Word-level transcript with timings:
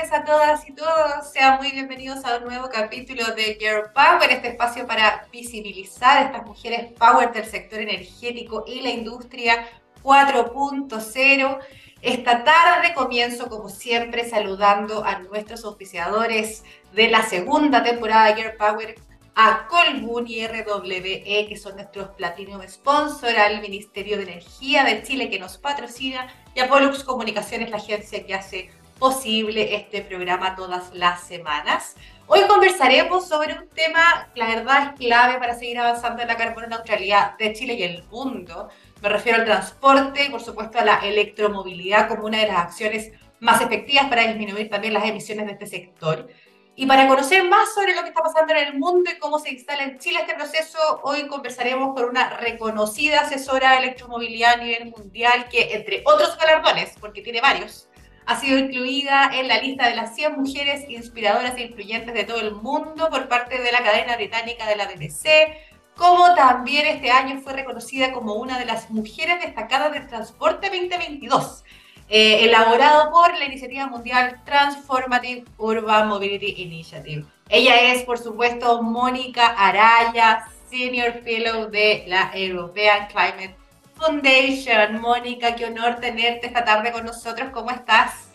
tardes 0.00 0.12
a 0.12 0.24
todas 0.24 0.68
y 0.68 0.72
todos. 0.72 1.30
Sean 1.32 1.58
muy 1.58 1.72
bienvenidos 1.72 2.24
a 2.24 2.38
un 2.38 2.44
nuevo 2.44 2.68
capítulo 2.70 3.34
de 3.34 3.56
Girl 3.60 3.92
Power, 3.92 4.30
este 4.30 4.48
espacio 4.48 4.86
para 4.86 5.26
visibilizar 5.32 6.16
a 6.16 6.22
estas 6.26 6.46
mujeres 6.46 6.92
power 6.98 7.32
del 7.32 7.44
sector 7.44 7.80
energético 7.80 8.64
y 8.66 8.80
la 8.80 8.90
industria 8.90 9.66
4.0. 10.02 11.58
Esta 12.00 12.44
tarde 12.44 12.94
comienzo, 12.94 13.48
como 13.48 13.68
siempre, 13.68 14.28
saludando 14.28 15.04
a 15.04 15.18
nuestros 15.18 15.64
auspiciadores 15.64 16.64
de 16.94 17.10
la 17.10 17.22
segunda 17.22 17.82
temporada 17.82 18.26
de 18.26 18.42
Girl 18.42 18.56
Power, 18.56 18.94
a 19.34 19.66
Colbún 19.68 20.26
y 20.28 20.46
RWE, 20.46 21.46
que 21.48 21.56
son 21.56 21.76
nuestros 21.76 22.10
Platinum 22.10 22.62
Sponsor, 22.66 23.36
al 23.36 23.60
Ministerio 23.60 24.16
de 24.16 24.24
Energía 24.24 24.84
de 24.84 25.02
Chile, 25.02 25.28
que 25.28 25.38
nos 25.38 25.58
patrocina, 25.58 26.26
y 26.54 26.60
a 26.60 26.68
Pollux 26.68 27.04
Comunicaciones, 27.04 27.70
la 27.70 27.76
agencia 27.76 28.26
que 28.26 28.34
hace 28.34 28.70
posible 29.00 29.74
este 29.74 30.02
programa 30.02 30.54
todas 30.54 30.94
las 30.94 31.22
semanas. 31.22 31.96
Hoy 32.26 32.42
conversaremos 32.46 33.26
sobre 33.26 33.54
un 33.54 33.66
tema, 33.70 34.28
la 34.34 34.46
verdad 34.46 34.92
es 34.92 35.00
clave 35.00 35.38
para 35.38 35.54
seguir 35.54 35.78
avanzando 35.78 36.20
en 36.20 36.28
la 36.28 36.36
carbono 36.36 36.66
neutralidad 36.66 37.36
de 37.38 37.54
Chile 37.54 37.74
y 37.74 37.82
el 37.82 38.04
mundo. 38.04 38.68
Me 39.00 39.08
refiero 39.08 39.38
al 39.38 39.46
transporte 39.46 40.28
por 40.30 40.42
supuesto 40.42 40.78
a 40.78 40.84
la 40.84 40.98
electromovilidad 40.98 42.08
como 42.08 42.26
una 42.26 42.38
de 42.38 42.48
las 42.48 42.58
acciones 42.58 43.10
más 43.40 43.62
efectivas 43.62 44.06
para 44.08 44.26
disminuir 44.26 44.68
también 44.68 44.92
las 44.92 45.06
emisiones 45.06 45.46
de 45.46 45.52
este 45.52 45.66
sector. 45.66 46.28
Y 46.76 46.86
para 46.86 47.08
conocer 47.08 47.42
más 47.44 47.74
sobre 47.74 47.94
lo 47.94 48.02
que 48.02 48.08
está 48.08 48.22
pasando 48.22 48.54
en 48.54 48.68
el 48.68 48.78
mundo 48.78 49.10
y 49.10 49.18
cómo 49.18 49.38
se 49.38 49.50
instala 49.50 49.82
en 49.82 49.98
Chile 49.98 50.20
este 50.20 50.34
proceso, 50.34 50.78
hoy 51.02 51.26
conversaremos 51.26 51.94
con 51.94 52.04
una 52.04 52.36
reconocida 52.36 53.20
asesora 53.20 53.72
de 53.72 53.78
electromovilidad 53.78 54.54
a 54.54 54.56
nivel 54.62 54.90
mundial 54.90 55.48
que, 55.50 55.74
entre 55.74 56.02
otros 56.04 56.38
galardones, 56.38 56.94
porque 57.00 57.22
tiene 57.22 57.40
varios, 57.40 57.89
ha 58.30 58.38
sido 58.38 58.58
incluida 58.58 59.28
en 59.34 59.48
la 59.48 59.58
lista 59.58 59.88
de 59.88 59.96
las 59.96 60.14
100 60.14 60.36
mujeres 60.36 60.88
inspiradoras 60.88 61.56
e 61.56 61.62
influyentes 61.62 62.14
de 62.14 62.22
todo 62.22 62.40
el 62.40 62.52
mundo 62.52 63.10
por 63.10 63.26
parte 63.26 63.60
de 63.60 63.72
la 63.72 63.82
cadena 63.82 64.14
británica 64.14 64.68
de 64.68 64.76
la 64.76 64.86
BBC, 64.86 65.52
como 65.96 66.32
también 66.36 66.86
este 66.86 67.10
año 67.10 67.40
fue 67.40 67.54
reconocida 67.54 68.12
como 68.12 68.34
una 68.34 68.56
de 68.60 68.66
las 68.66 68.88
mujeres 68.88 69.40
destacadas 69.44 69.92
del 69.92 70.06
transporte 70.06 70.68
2022, 70.70 71.64
eh, 72.08 72.44
elaborado 72.44 73.10
por 73.10 73.36
la 73.36 73.46
iniciativa 73.46 73.88
mundial 73.88 74.40
Transformative 74.44 75.46
Urban 75.58 76.06
Mobility 76.06 76.62
Initiative. 76.62 77.24
Ella 77.48 77.92
es, 77.92 78.04
por 78.04 78.18
supuesto, 78.18 78.80
Mónica 78.80 79.48
Araya, 79.58 80.46
Senior 80.70 81.14
Fellow 81.24 81.68
de 81.68 82.04
la 82.06 82.30
European 82.32 83.08
Climate 83.08 83.56
Foundation. 83.96 85.00
Mónica, 85.00 85.56
qué 85.56 85.64
honor 85.64 85.96
tenerte 85.96 86.46
esta 86.46 86.64
tarde 86.64 86.92
con 86.92 87.04
nosotros. 87.04 87.50
¿Cómo 87.52 87.72
estás? 87.72 88.29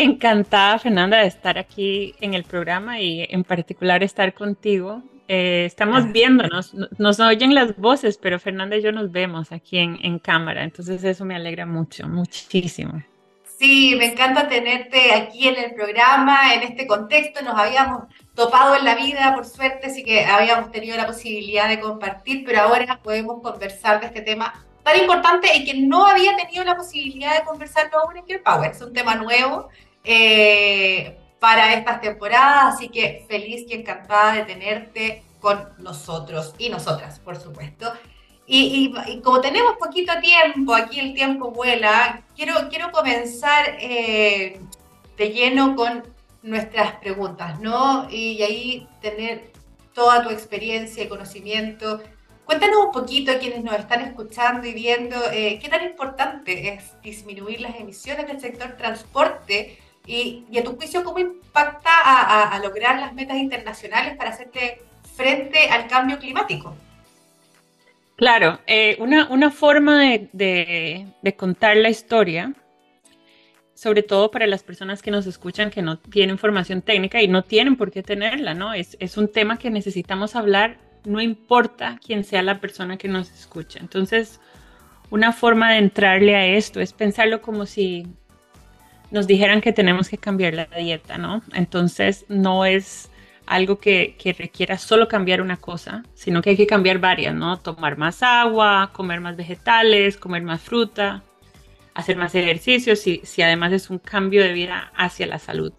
Encantada, 0.00 0.78
Fernanda, 0.78 1.18
de 1.18 1.26
estar 1.26 1.58
aquí 1.58 2.14
en 2.20 2.34
el 2.34 2.44
programa 2.44 3.00
y 3.00 3.26
en 3.28 3.42
particular 3.42 4.04
estar 4.04 4.32
contigo. 4.32 5.02
Eh, 5.26 5.64
estamos 5.66 6.12
viéndonos, 6.12 6.72
nos 6.98 7.18
oyen 7.18 7.52
las 7.52 7.76
voces, 7.76 8.16
pero 8.16 8.38
Fernanda 8.38 8.76
y 8.76 8.82
yo 8.82 8.92
nos 8.92 9.10
vemos 9.10 9.50
aquí 9.50 9.78
en, 9.78 9.98
en 10.00 10.20
cámara, 10.20 10.62
entonces 10.62 11.02
eso 11.02 11.24
me 11.24 11.34
alegra 11.34 11.66
mucho, 11.66 12.06
muchísimo. 12.06 13.02
Sí, 13.58 13.96
me 13.98 14.12
encanta 14.12 14.46
tenerte 14.46 15.12
aquí 15.12 15.48
en 15.48 15.56
el 15.56 15.74
programa, 15.74 16.54
en 16.54 16.62
este 16.62 16.86
contexto. 16.86 17.42
Nos 17.42 17.58
habíamos 17.58 18.04
topado 18.36 18.76
en 18.76 18.84
la 18.84 18.94
vida, 18.94 19.34
por 19.34 19.46
suerte, 19.46 19.88
así 19.88 20.04
que 20.04 20.24
habíamos 20.24 20.70
tenido 20.70 20.96
la 20.96 21.08
posibilidad 21.08 21.68
de 21.68 21.80
compartir, 21.80 22.44
pero 22.46 22.60
ahora 22.60 23.00
podemos 23.02 23.42
conversar 23.42 23.98
de 23.98 24.06
este 24.06 24.20
tema 24.20 24.64
tan 24.84 24.96
importante 24.96 25.48
y 25.56 25.64
que 25.64 25.74
no 25.74 26.06
había 26.06 26.36
tenido 26.36 26.62
la 26.62 26.76
posibilidad 26.76 27.36
de 27.36 27.44
conversarlo 27.44 27.98
aún 27.98 28.16
en 28.16 28.26
Care 28.26 28.38
Power. 28.38 28.70
Es 28.70 28.80
un 28.80 28.92
tema 28.92 29.16
nuevo 29.16 29.68
eh, 30.04 31.18
para 31.38 31.74
estas 31.74 32.00
temporadas, 32.00 32.74
así 32.74 32.88
que 32.88 33.24
feliz 33.28 33.64
y 33.68 33.74
encantada 33.74 34.32
de 34.34 34.44
tenerte 34.44 35.22
con 35.40 35.68
nosotros 35.78 36.54
y 36.58 36.68
nosotras, 36.68 37.20
por 37.20 37.36
supuesto. 37.36 37.92
Y, 38.50 38.94
como 39.22 39.42
tenemos 39.42 39.76
poquito 39.76 40.12
tiempo, 40.20 40.74
aquí 40.74 40.98
el 40.98 41.12
tiempo 41.12 41.50
vuela, 41.50 42.22
quiero, 42.34 42.54
quiero 42.70 42.90
comenzar 42.90 43.76
eh, 43.78 44.58
de 45.18 45.28
lleno 45.30 45.76
con 45.76 46.02
nuestras 46.42 46.92
preguntas, 46.92 47.60
¿no? 47.60 48.08
Y, 48.10 48.42
ahí 48.42 48.88
tener 49.02 49.52
toda 49.92 50.22
tu 50.22 50.30
experiencia 50.30 51.04
y 51.04 51.08
conocimiento. 51.08 52.00
Cuéntanos 52.46 52.86
un 52.86 52.92
poquito 52.92 53.32
a 53.32 53.38
quienes 53.38 53.62
nos 53.62 53.74
están 53.74 54.00
escuchando 54.00 54.66
y 54.66 54.72
viendo 54.72 55.16
eh, 55.30 55.58
qué 55.60 55.68
tan 55.68 55.84
importante 55.84 56.70
es 56.72 57.00
disminuir 57.02 57.60
las 57.60 57.76
emisiones 57.76 58.26
del 58.26 58.40
sector 58.40 58.78
transporte 58.78 59.78
y, 60.08 60.58
a 60.58 60.64
tu 60.64 60.74
juicio 60.76 61.04
cómo 61.04 61.18
impacta 61.18 61.90
a, 62.54 62.58
lograr 62.60 62.98
las 62.98 63.12
metas 63.12 63.36
internacionales 63.36 64.16
para 64.16 64.30
hacerte 64.30 64.82
frente 65.16 65.68
al 65.68 65.86
cambio 65.86 66.18
climático. 66.18 66.74
Claro, 68.16 68.58
eh, 68.66 68.96
una, 68.98 69.28
una, 69.28 69.50
forma 69.50 70.00
de, 70.00 71.06
de, 71.22 71.36
contar 71.36 71.76
la 71.76 71.90
historia, 71.90 72.52
sobre 73.74 74.02
todo 74.02 74.30
para 74.30 74.46
las 74.46 74.64
personas 74.64 75.02
que 75.02 75.12
nos 75.12 75.26
escuchan 75.26 75.70
que 75.70 75.82
no 75.82 75.98
tienen 75.98 76.38
formación 76.38 76.82
técnica 76.82 77.22
y 77.22 77.28
no 77.28 77.44
tienen 77.44 77.76
por 77.76 77.92
qué 77.92 78.02
tenerla, 78.02 78.54
¿no? 78.54 78.74
Es, 78.74 78.96
es 78.98 79.16
un 79.18 79.30
tema 79.30 79.58
que 79.58 79.70
necesitamos 79.70 80.34
hablar, 80.34 80.78
no 81.04 81.20
importa 81.20 82.00
quién 82.04 82.24
sea 82.24 82.42
la 82.42 82.60
persona 82.60 82.96
que 82.96 83.08
nos 83.08 83.30
escucha. 83.30 83.78
Entonces, 83.78 84.40
una 85.10 85.32
forma 85.32 85.72
de 85.72 85.78
entrarle 85.78 86.34
a 86.34 86.46
esto 86.46 86.80
es 86.80 86.92
pensarlo 86.92 87.40
como 87.40 87.66
si 87.66 88.06
nos 89.10 89.26
dijeran 89.26 89.60
que 89.60 89.72
tenemos 89.72 90.08
que 90.08 90.18
cambiar 90.18 90.54
la 90.54 90.66
dieta, 90.66 91.18
¿no? 91.18 91.42
Entonces, 91.54 92.24
no 92.28 92.64
es 92.64 93.10
algo 93.46 93.78
que, 93.78 94.14
requiera 94.38 94.76
solo 94.78 95.08
cambiar 95.08 95.40
una 95.40 95.56
cosa, 95.56 96.04
sino 96.14 96.42
que 96.42 96.50
hay 96.50 96.56
que 96.56 96.66
cambiar 96.66 96.98
varias, 96.98 97.34
¿no? 97.34 97.58
Tomar 97.58 97.96
más 97.96 98.22
agua, 98.22 98.90
comer 98.92 99.20
más 99.20 99.36
vegetales, 99.36 100.18
comer 100.18 100.42
más 100.42 100.60
fruta, 100.60 101.22
hacer 101.94 102.16
más 102.16 102.34
ejercicio, 102.34 102.94
si, 102.94 103.20
si 103.24 103.42
además 103.42 103.72
es 103.72 103.90
un 103.90 103.98
cambio 103.98 104.42
de 104.42 104.52
vida 104.52 104.92
hacia 104.94 105.26
la 105.26 105.38
salud. 105.38 105.72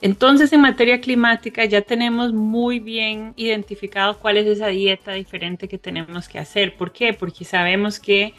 Entonces, 0.00 0.52
en 0.52 0.60
materia 0.60 1.00
climática 1.00 1.64
ya 1.64 1.80
tenemos 1.80 2.32
muy 2.32 2.80
bien 2.80 3.32
identificado 3.36 4.18
cuál 4.18 4.36
es 4.36 4.46
esa 4.46 4.68
dieta 4.68 5.12
diferente 5.12 5.68
que 5.68 5.78
tenemos 5.78 6.28
que 6.28 6.38
hacer. 6.38 6.76
¿Por 6.76 6.92
qué? 6.92 7.14
Porque 7.14 7.44
sabemos 7.44 7.98
que 7.98 8.34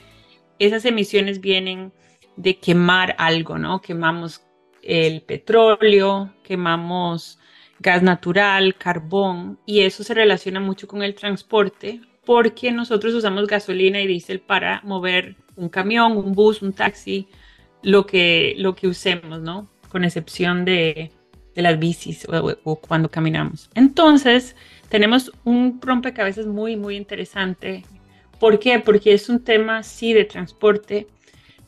esas 0.60 0.86
emisiones 0.86 1.40
vienen 1.42 1.92
de 2.38 2.58
quemar 2.58 3.16
algo, 3.18 3.58
¿no? 3.58 3.82
Quemamos 3.82 4.42
el 4.82 5.22
petróleo, 5.22 6.34
quemamos 6.44 7.40
gas 7.80 8.02
natural, 8.02 8.76
carbón, 8.76 9.60
y 9.66 9.82
eso 9.82 10.04
se 10.04 10.14
relaciona 10.14 10.60
mucho 10.60 10.88
con 10.88 11.04
el 11.04 11.14
transporte 11.14 12.02
porque 12.26 12.72
nosotros 12.72 13.14
usamos 13.14 13.48
gasolina 13.48 14.02
y 14.02 14.08
diésel 14.08 14.40
para 14.40 14.82
mover 14.84 15.36
un 15.56 15.70
camión, 15.70 16.18
un 16.18 16.34
bus, 16.34 16.62
un 16.62 16.74
taxi, 16.74 17.28
lo 17.84 18.06
que, 18.06 18.54
lo 18.58 18.76
que 18.76 18.88
usemos, 18.88 19.42
¿no? 19.42 19.70
Con 19.90 20.04
excepción 20.04 20.66
de, 20.66 21.12
de 21.56 21.62
las 21.62 21.80
bicis 21.80 22.28
o, 22.28 22.58
o, 22.64 22.76
cuando 22.76 23.10
caminamos. 23.10 23.70
Entonces, 23.76 24.56
tenemos 24.90 25.32
un 25.44 25.80
rompecabezas 25.82 26.46
muy, 26.46 26.76
muy 26.76 26.98
interesante. 26.98 27.84
¿Por 28.40 28.60
qué? 28.60 28.80
Porque 28.80 29.14
es 29.14 29.30
un 29.30 29.44
tema, 29.44 29.82
sí, 29.84 30.14
de 30.14 30.26
transporte, 30.26 31.08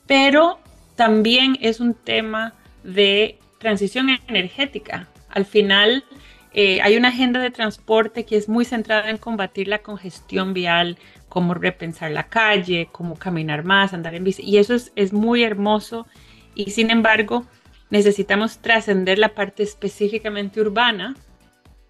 pero 0.10 0.58
también 0.96 1.56
es 1.62 1.80
un 1.80 1.94
tema 1.94 2.56
de 2.84 3.38
transición 3.60 4.10
energética. 4.28 5.08
Al 5.30 5.46
final, 5.46 6.04
eh, 6.52 6.82
hay 6.82 6.98
una 6.98 7.10
agenda 7.10 7.40
de 7.40 7.52
transporte 7.52 8.26
que 8.26 8.36
es 8.36 8.50
muy 8.50 8.66
centrada 8.66 9.12
en 9.12 9.20
combatir 9.20 9.68
la 9.68 9.84
congestión 9.84 10.56
vial, 10.56 10.98
cómo 11.30 11.54
repensar 11.54 12.10
la 12.10 12.28
calle, 12.28 12.90
cómo 12.92 13.20
caminar 13.20 13.64
más, 13.64 13.94
andar 13.94 14.16
en 14.16 14.24
bici. 14.24 14.42
Y 14.42 14.58
eso 14.58 14.74
es, 14.74 14.92
es 14.96 15.14
muy 15.14 15.44
hermoso. 15.44 16.08
Y 16.56 16.72
sin 16.72 16.90
embargo, 16.90 17.46
necesitamos 17.92 18.58
trascender 18.58 19.20
la 19.20 19.36
parte 19.36 19.62
específicamente 19.62 20.60
urbana. 20.60 21.16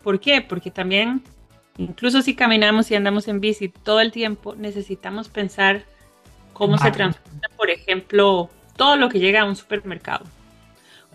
¿Por 0.03 0.19
qué? 0.19 0.41
Porque 0.41 0.71
también, 0.71 1.23
incluso 1.77 2.21
si 2.21 2.35
caminamos 2.35 2.91
y 2.91 2.95
andamos 2.95 3.29
en 3.29 3.39
bici 3.39 3.69
todo 3.69 4.01
el 4.01 4.11
tiempo, 4.11 4.55
necesitamos 4.55 5.29
pensar 5.29 5.85
cómo 6.59 6.77
se 6.77 6.91
transporta, 6.91 7.49
por 7.55 7.69
ejemplo, 7.71 8.49
todo 8.75 8.97
lo 8.97 9.09
que 9.09 9.19
llega 9.19 9.41
a 9.41 9.45
un 9.45 9.55
supermercado 9.55 10.25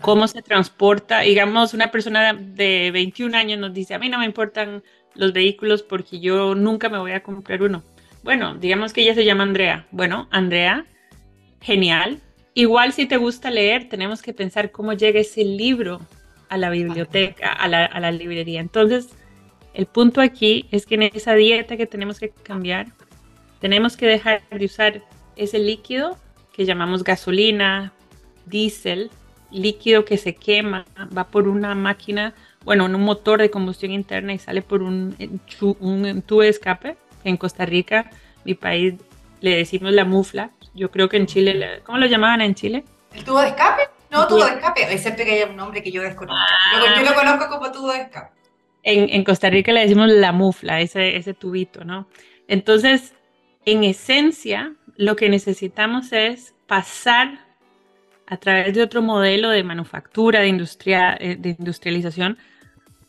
cómo 0.01 0.27
se 0.27 0.41
transporta. 0.41 1.21
Digamos, 1.21 1.73
una 1.73 1.91
persona 1.91 2.33
de 2.33 2.91
21 2.91 3.35
años 3.37 3.59
nos 3.59 3.73
dice, 3.73 3.93
a 3.93 3.99
mí 3.99 4.09
no 4.09 4.19
me 4.19 4.25
importan 4.25 4.83
los 5.13 5.33
vehículos 5.33 5.83
porque 5.83 6.19
yo 6.19 6.55
nunca 6.55 6.89
me 6.89 6.97
voy 6.97 7.13
a 7.13 7.23
comprar 7.23 7.63
uno. 7.63 7.83
Bueno, 8.23 8.55
digamos 8.55 8.91
que 8.91 9.01
ella 9.01 9.15
se 9.15 9.25
llama 9.25 9.43
Andrea. 9.43 9.85
Bueno, 9.91 10.27
Andrea, 10.31 10.85
genial. 11.61 12.19
Igual 12.53 12.93
si 12.93 13.05
te 13.05 13.17
gusta 13.17 13.51
leer, 13.51 13.89
tenemos 13.89 14.21
que 14.21 14.33
pensar 14.33 14.71
cómo 14.71 14.93
llega 14.93 15.19
ese 15.19 15.43
libro 15.43 16.01
a 16.49 16.57
la 16.57 16.69
biblioteca, 16.69 17.51
a 17.51 17.67
la, 17.67 17.85
a 17.85 17.99
la 17.99 18.11
librería. 18.11 18.59
Entonces, 18.59 19.09
el 19.73 19.85
punto 19.85 20.21
aquí 20.21 20.67
es 20.71 20.85
que 20.85 20.95
en 20.95 21.03
esa 21.03 21.33
dieta 21.33 21.77
que 21.77 21.85
tenemos 21.85 22.19
que 22.19 22.29
cambiar, 22.29 22.87
tenemos 23.59 23.97
que 23.97 24.05
dejar 24.05 24.41
de 24.49 24.65
usar 24.65 25.01
ese 25.35 25.59
líquido 25.59 26.17
que 26.53 26.65
llamamos 26.65 27.03
gasolina, 27.03 27.93
diésel, 28.45 29.11
líquido 29.51 30.05
que 30.05 30.17
se 30.17 30.35
quema 30.35 30.85
va 31.15 31.25
por 31.25 31.47
una 31.47 31.75
máquina, 31.75 32.33
bueno, 32.63 32.85
en 32.85 32.95
un 32.95 33.03
motor 33.03 33.39
de 33.39 33.49
combustión 33.49 33.91
interna 33.91 34.33
y 34.33 34.39
sale 34.39 34.61
por 34.61 34.81
un, 34.81 35.15
un 35.79 36.21
tubo 36.23 36.41
de 36.41 36.49
escape. 36.49 36.97
En 37.23 37.37
Costa 37.37 37.65
Rica, 37.65 38.11
mi 38.43 38.53
país, 38.53 38.95
le 39.41 39.55
decimos 39.55 39.91
la 39.93 40.05
mufla. 40.05 40.51
Yo 40.73 40.91
creo 40.91 41.09
que 41.09 41.17
en 41.17 41.25
Chile, 41.25 41.81
¿cómo 41.83 41.97
lo 41.97 42.05
llamaban 42.05 42.41
en 42.41 42.53
Chile? 42.53 42.83
¿El 43.13 43.23
tubo 43.23 43.39
de 43.39 43.47
escape? 43.47 43.83
No, 44.11 44.27
tubo 44.27 44.45
de 44.45 44.53
escape, 44.53 44.93
excepto 44.93 45.23
que 45.23 45.31
haya 45.31 45.47
un 45.47 45.55
nombre 45.55 45.81
que 45.81 45.91
yo 45.91 46.01
desconozco. 46.01 46.41
yo, 46.95 47.01
lo 47.03 47.15
conozco 47.15 47.49
como 47.49 47.71
tubo 47.71 47.91
de 47.91 48.01
escape. 48.01 48.31
En, 48.83 49.09
en, 49.09 49.23
Costa 49.23 49.49
Rica 49.49 49.71
le 49.71 49.81
decimos 49.81 50.09
la 50.09 50.31
mufla, 50.31 50.79
ese, 50.79 51.17
ese 51.17 51.33
tubito, 51.33 51.83
¿no? 51.83 52.07
Entonces, 52.47 53.13
en 53.65 53.83
esencia, 53.83 54.73
lo 54.97 55.15
que 55.15 55.29
necesitamos 55.29 56.11
es 56.13 56.53
pasar 56.67 57.39
a 58.27 58.37
través 58.37 58.73
de 58.73 58.81
otro 58.81 59.01
modelo 59.01 59.49
de 59.49 59.63
manufactura, 59.63 60.41
de, 60.41 60.47
industria, 60.47 61.15
eh, 61.19 61.35
de 61.35 61.55
industrialización, 61.59 62.37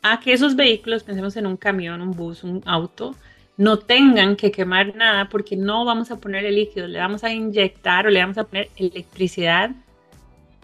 a 0.03 0.21
que 0.21 0.33
esos 0.33 0.57
vehículos, 0.57 1.03
pensemos 1.03 1.37
en 1.37 1.47
un 1.47 1.57
camión, 1.57 2.01
un 2.01 2.13
bus, 2.13 2.45
un 2.45 2.63
auto, 2.67 3.17
no 3.57 3.79
tengan 3.79 4.37
que 4.37 4.51
quemar 4.51 4.95
nada 4.95 5.29
porque 5.29 5.57
no 5.57 5.85
vamos 5.85 6.11
a 6.11 6.17
poner 6.17 6.45
el 6.45 6.57
líquido, 6.57 6.87
le 6.87 6.99
vamos 6.99 7.25
a 7.25 7.33
inyectar 7.33 8.07
o 8.07 8.11
le 8.11 8.21
vamos 8.21 8.37
a 8.37 8.45
poner 8.45 8.69
electricidad. 8.77 9.71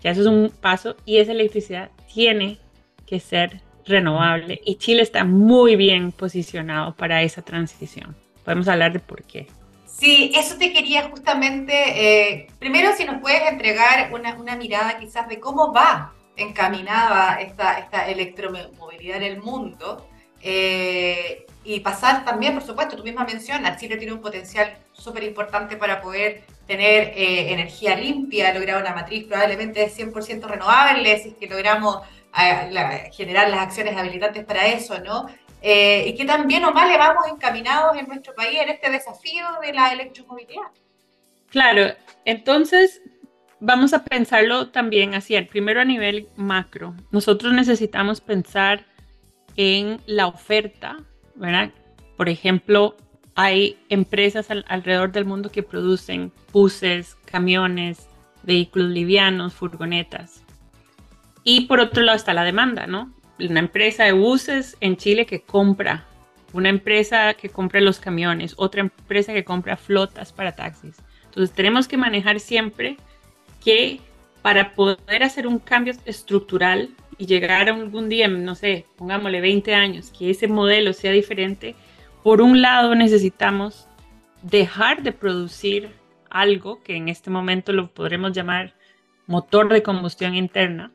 Ya 0.02 0.10
eso 0.10 0.20
es 0.20 0.26
un 0.26 0.50
paso 0.50 0.96
y 1.06 1.16
esa 1.16 1.32
electricidad 1.32 1.90
tiene 2.12 2.58
que 3.06 3.18
ser 3.18 3.62
renovable 3.86 4.60
y 4.64 4.76
Chile 4.76 5.02
está 5.02 5.24
muy 5.24 5.76
bien 5.76 6.12
posicionado 6.12 6.94
para 6.94 7.22
esa 7.22 7.42
transición. 7.42 8.14
Podemos 8.44 8.68
hablar 8.68 8.92
de 8.92 9.00
por 9.00 9.22
qué. 9.22 9.46
Sí, 9.98 10.32
eso 10.34 10.56
te 10.56 10.72
quería 10.72 11.08
justamente, 11.10 11.72
eh, 11.74 12.46
primero 12.58 12.90
si 12.96 13.04
nos 13.04 13.20
puedes 13.20 13.42
entregar 13.48 14.12
una, 14.12 14.34
una, 14.34 14.56
mirada 14.56 14.98
quizás 14.98 15.28
de 15.28 15.38
cómo 15.38 15.72
va 15.72 16.12
encaminada 16.36 17.40
esta, 17.40 17.78
esta 17.78 18.08
electromovilidad 18.08 19.18
en 19.18 19.22
el 19.22 19.40
mundo 19.40 20.08
eh, 20.40 21.46
y 21.62 21.80
pasar 21.80 22.24
también, 22.24 22.54
por 22.54 22.64
supuesto, 22.64 22.96
tú 22.96 23.04
misma 23.04 23.24
mencionas, 23.24 23.78
Chile 23.78 23.96
tiene 23.96 24.14
un 24.14 24.20
potencial 24.20 24.76
súper 24.92 25.22
importante 25.24 25.76
para 25.76 26.00
poder 26.00 26.42
tener 26.66 27.12
eh, 27.14 27.52
energía 27.52 27.94
limpia, 27.94 28.52
lograr 28.54 28.82
una 28.82 28.94
matriz 28.94 29.26
probablemente 29.28 29.80
de 29.80 29.90
100% 29.90 30.46
renovable, 30.46 31.18
si 31.18 31.28
es 31.28 31.34
que 31.34 31.46
logramos 31.46 31.98
generar 33.12 33.50
las 33.50 33.60
acciones 33.60 33.94
habilitantes 33.94 34.42
para 34.46 34.66
eso, 34.66 34.98
¿no? 35.00 35.26
Eh, 35.62 36.08
y 36.08 36.14
que 36.16 36.24
también 36.24 36.64
o 36.64 36.72
mal 36.72 36.88
le 36.88 36.98
vamos 36.98 37.24
encaminados 37.28 37.96
en 37.96 38.08
nuestro 38.08 38.34
país 38.34 38.58
en 38.60 38.68
este 38.68 38.90
desafío 38.90 39.44
de 39.62 39.72
la 39.72 39.92
electromovilidad. 39.92 40.62
Claro, 41.50 41.94
entonces 42.24 43.00
vamos 43.60 43.94
a 43.94 44.04
pensarlo 44.04 44.70
también 44.70 45.14
así, 45.14 45.40
primero 45.42 45.80
a 45.80 45.84
nivel 45.84 46.26
macro. 46.36 46.94
Nosotros 47.12 47.52
necesitamos 47.52 48.20
pensar 48.20 48.84
en 49.56 50.00
la 50.06 50.26
oferta, 50.26 50.98
¿verdad? 51.36 51.70
Por 52.16 52.28
ejemplo, 52.28 52.96
hay 53.36 53.78
empresas 53.88 54.48
alrededor 54.66 55.12
del 55.12 55.26
mundo 55.26 55.50
que 55.50 55.62
producen 55.62 56.32
buses, 56.52 57.16
camiones, 57.24 58.08
vehículos 58.42 58.90
livianos, 58.90 59.54
furgonetas. 59.54 60.42
Y 61.44 61.66
por 61.66 61.78
otro 61.78 62.02
lado 62.02 62.16
está 62.16 62.34
la 62.34 62.44
demanda, 62.44 62.86
¿no? 62.86 63.12
Una 63.38 63.60
empresa 63.60 64.04
de 64.04 64.12
buses 64.12 64.76
en 64.80 64.96
Chile 64.96 65.26
que 65.26 65.42
compra, 65.42 66.06
una 66.52 66.68
empresa 66.68 67.34
que 67.34 67.48
compra 67.48 67.80
los 67.80 67.98
camiones, 67.98 68.54
otra 68.56 68.82
empresa 68.82 69.32
que 69.32 69.44
compra 69.44 69.76
flotas 69.76 70.32
para 70.32 70.52
taxis. 70.52 70.96
Entonces 71.24 71.54
tenemos 71.54 71.88
que 71.88 71.96
manejar 71.96 72.40
siempre 72.40 72.96
que 73.64 74.00
para 74.42 74.74
poder 74.74 75.22
hacer 75.22 75.46
un 75.46 75.58
cambio 75.58 75.94
estructural 76.04 76.90
y 77.16 77.26
llegar 77.26 77.68
a 77.68 77.74
algún 77.74 78.08
día, 78.08 78.28
no 78.28 78.54
sé, 78.54 78.86
pongámosle 78.96 79.40
20 79.40 79.74
años, 79.74 80.12
que 80.16 80.30
ese 80.30 80.48
modelo 80.48 80.92
sea 80.92 81.12
diferente, 81.12 81.74
por 82.22 82.40
un 82.42 82.60
lado 82.60 82.94
necesitamos 82.94 83.88
dejar 84.42 85.02
de 85.02 85.12
producir 85.12 85.90
algo 86.28 86.82
que 86.82 86.96
en 86.96 87.08
este 87.08 87.30
momento 87.30 87.72
lo 87.72 87.92
podremos 87.92 88.32
llamar 88.32 88.74
motor 89.26 89.72
de 89.72 89.82
combustión 89.82 90.34
interna 90.34 90.92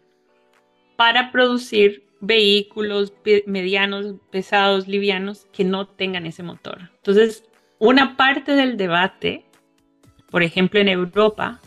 para 0.97 1.31
producir 1.31 2.06
vehículos 2.19 3.13
medianos, 3.45 4.15
pesados, 4.31 4.87
livianos 4.87 5.47
que 5.51 5.63
no 5.63 5.87
tengan 5.87 6.25
ese 6.25 6.43
motor. 6.43 6.89
Entonces, 6.97 7.43
una 7.79 8.17
parte 8.17 8.53
del 8.53 8.77
debate, 8.77 9.45
por 10.29 10.43
ejemplo 10.43 10.79
en 10.79 10.87
Europa, 10.87 11.59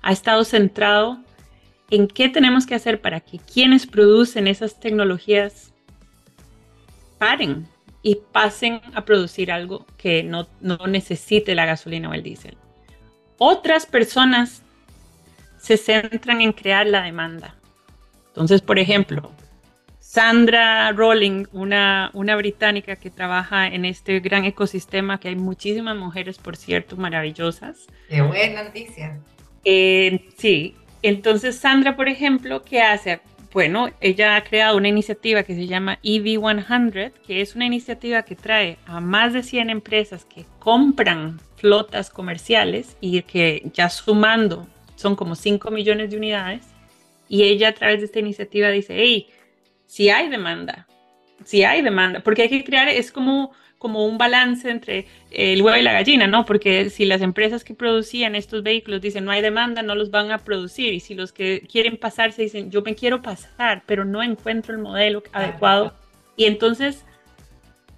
ha 0.00 0.12
estado 0.12 0.44
centrado 0.44 1.22
en 1.90 2.08
qué 2.08 2.28
tenemos 2.28 2.66
que 2.66 2.74
hacer 2.74 3.00
para 3.00 3.20
que 3.20 3.38
quienes 3.38 3.86
producen 3.86 4.46
esas 4.46 4.80
tecnologías 4.80 5.72
paren 7.18 7.66
y 8.02 8.16
pasen 8.32 8.80
a 8.94 9.04
producir 9.04 9.52
algo 9.52 9.86
que 9.96 10.22
no, 10.22 10.48
no 10.60 10.78
necesite 10.86 11.54
la 11.54 11.66
gasolina 11.66 12.08
o 12.08 12.14
el 12.14 12.22
diésel. 12.22 12.56
Otras 13.38 13.86
personas 13.86 14.62
se 15.58 15.76
centran 15.76 16.40
en 16.40 16.52
crear 16.52 16.86
la 16.86 17.02
demanda. 17.02 17.54
Entonces, 18.28 18.62
por 18.62 18.78
ejemplo, 18.78 19.30
Sandra 20.12 20.92
Rowling, 20.92 21.46
una, 21.52 22.10
una 22.12 22.36
británica 22.36 22.96
que 22.96 23.08
trabaja 23.08 23.66
en 23.66 23.86
este 23.86 24.20
gran 24.20 24.44
ecosistema, 24.44 25.18
que 25.18 25.28
hay 25.28 25.36
muchísimas 25.36 25.96
mujeres, 25.96 26.36
por 26.36 26.54
cierto, 26.54 26.98
maravillosas. 26.98 27.86
Qué 28.10 28.20
buena 28.20 28.64
noticia. 28.64 29.18
Eh, 29.64 30.28
sí, 30.36 30.74
entonces 31.00 31.56
Sandra, 31.56 31.96
por 31.96 32.10
ejemplo, 32.10 32.62
¿qué 32.62 32.82
hace? 32.82 33.20
Bueno, 33.54 33.88
ella 34.02 34.36
ha 34.36 34.44
creado 34.44 34.76
una 34.76 34.88
iniciativa 34.88 35.44
que 35.44 35.54
se 35.54 35.66
llama 35.66 35.98
EV100, 36.02 37.12
que 37.26 37.40
es 37.40 37.56
una 37.56 37.64
iniciativa 37.64 38.22
que 38.22 38.36
trae 38.36 38.76
a 38.84 39.00
más 39.00 39.32
de 39.32 39.42
100 39.42 39.70
empresas 39.70 40.26
que 40.26 40.44
compran 40.58 41.40
flotas 41.56 42.10
comerciales 42.10 42.98
y 43.00 43.22
que 43.22 43.62
ya 43.72 43.88
sumando 43.88 44.68
son 44.94 45.16
como 45.16 45.36
5 45.36 45.70
millones 45.70 46.10
de 46.10 46.18
unidades. 46.18 46.66
Y 47.30 47.44
ella 47.44 47.68
a 47.68 47.72
través 47.72 48.00
de 48.00 48.04
esta 48.04 48.18
iniciativa 48.18 48.68
dice, 48.68 48.94
hey, 48.94 49.26
si 49.92 50.08
hay 50.08 50.30
demanda, 50.30 50.86
si 51.44 51.64
hay 51.64 51.82
demanda, 51.82 52.20
porque 52.20 52.40
hay 52.40 52.48
que 52.48 52.64
crear, 52.64 52.88
es 52.88 53.12
como, 53.12 53.52
como 53.76 54.06
un 54.06 54.16
balance 54.16 54.70
entre 54.70 55.06
el 55.30 55.60
huevo 55.60 55.76
y 55.76 55.82
la 55.82 55.92
gallina, 55.92 56.26
¿no? 56.26 56.46
Porque 56.46 56.88
si 56.88 57.04
las 57.04 57.20
empresas 57.20 57.62
que 57.62 57.74
producían 57.74 58.34
estos 58.34 58.62
vehículos 58.62 59.02
dicen 59.02 59.26
no 59.26 59.32
hay 59.32 59.42
demanda, 59.42 59.82
no 59.82 59.94
los 59.94 60.10
van 60.10 60.30
a 60.30 60.38
producir, 60.38 60.94
y 60.94 61.00
si 61.00 61.14
los 61.14 61.30
que 61.30 61.68
quieren 61.70 61.98
pasar 61.98 62.32
se 62.32 62.40
dicen 62.40 62.70
yo 62.70 62.80
me 62.80 62.94
quiero 62.94 63.20
pasar, 63.20 63.82
pero 63.84 64.06
no 64.06 64.22
encuentro 64.22 64.74
el 64.74 64.80
modelo 64.80 65.22
adecuado, 65.34 65.92
y 66.36 66.46
entonces 66.46 67.04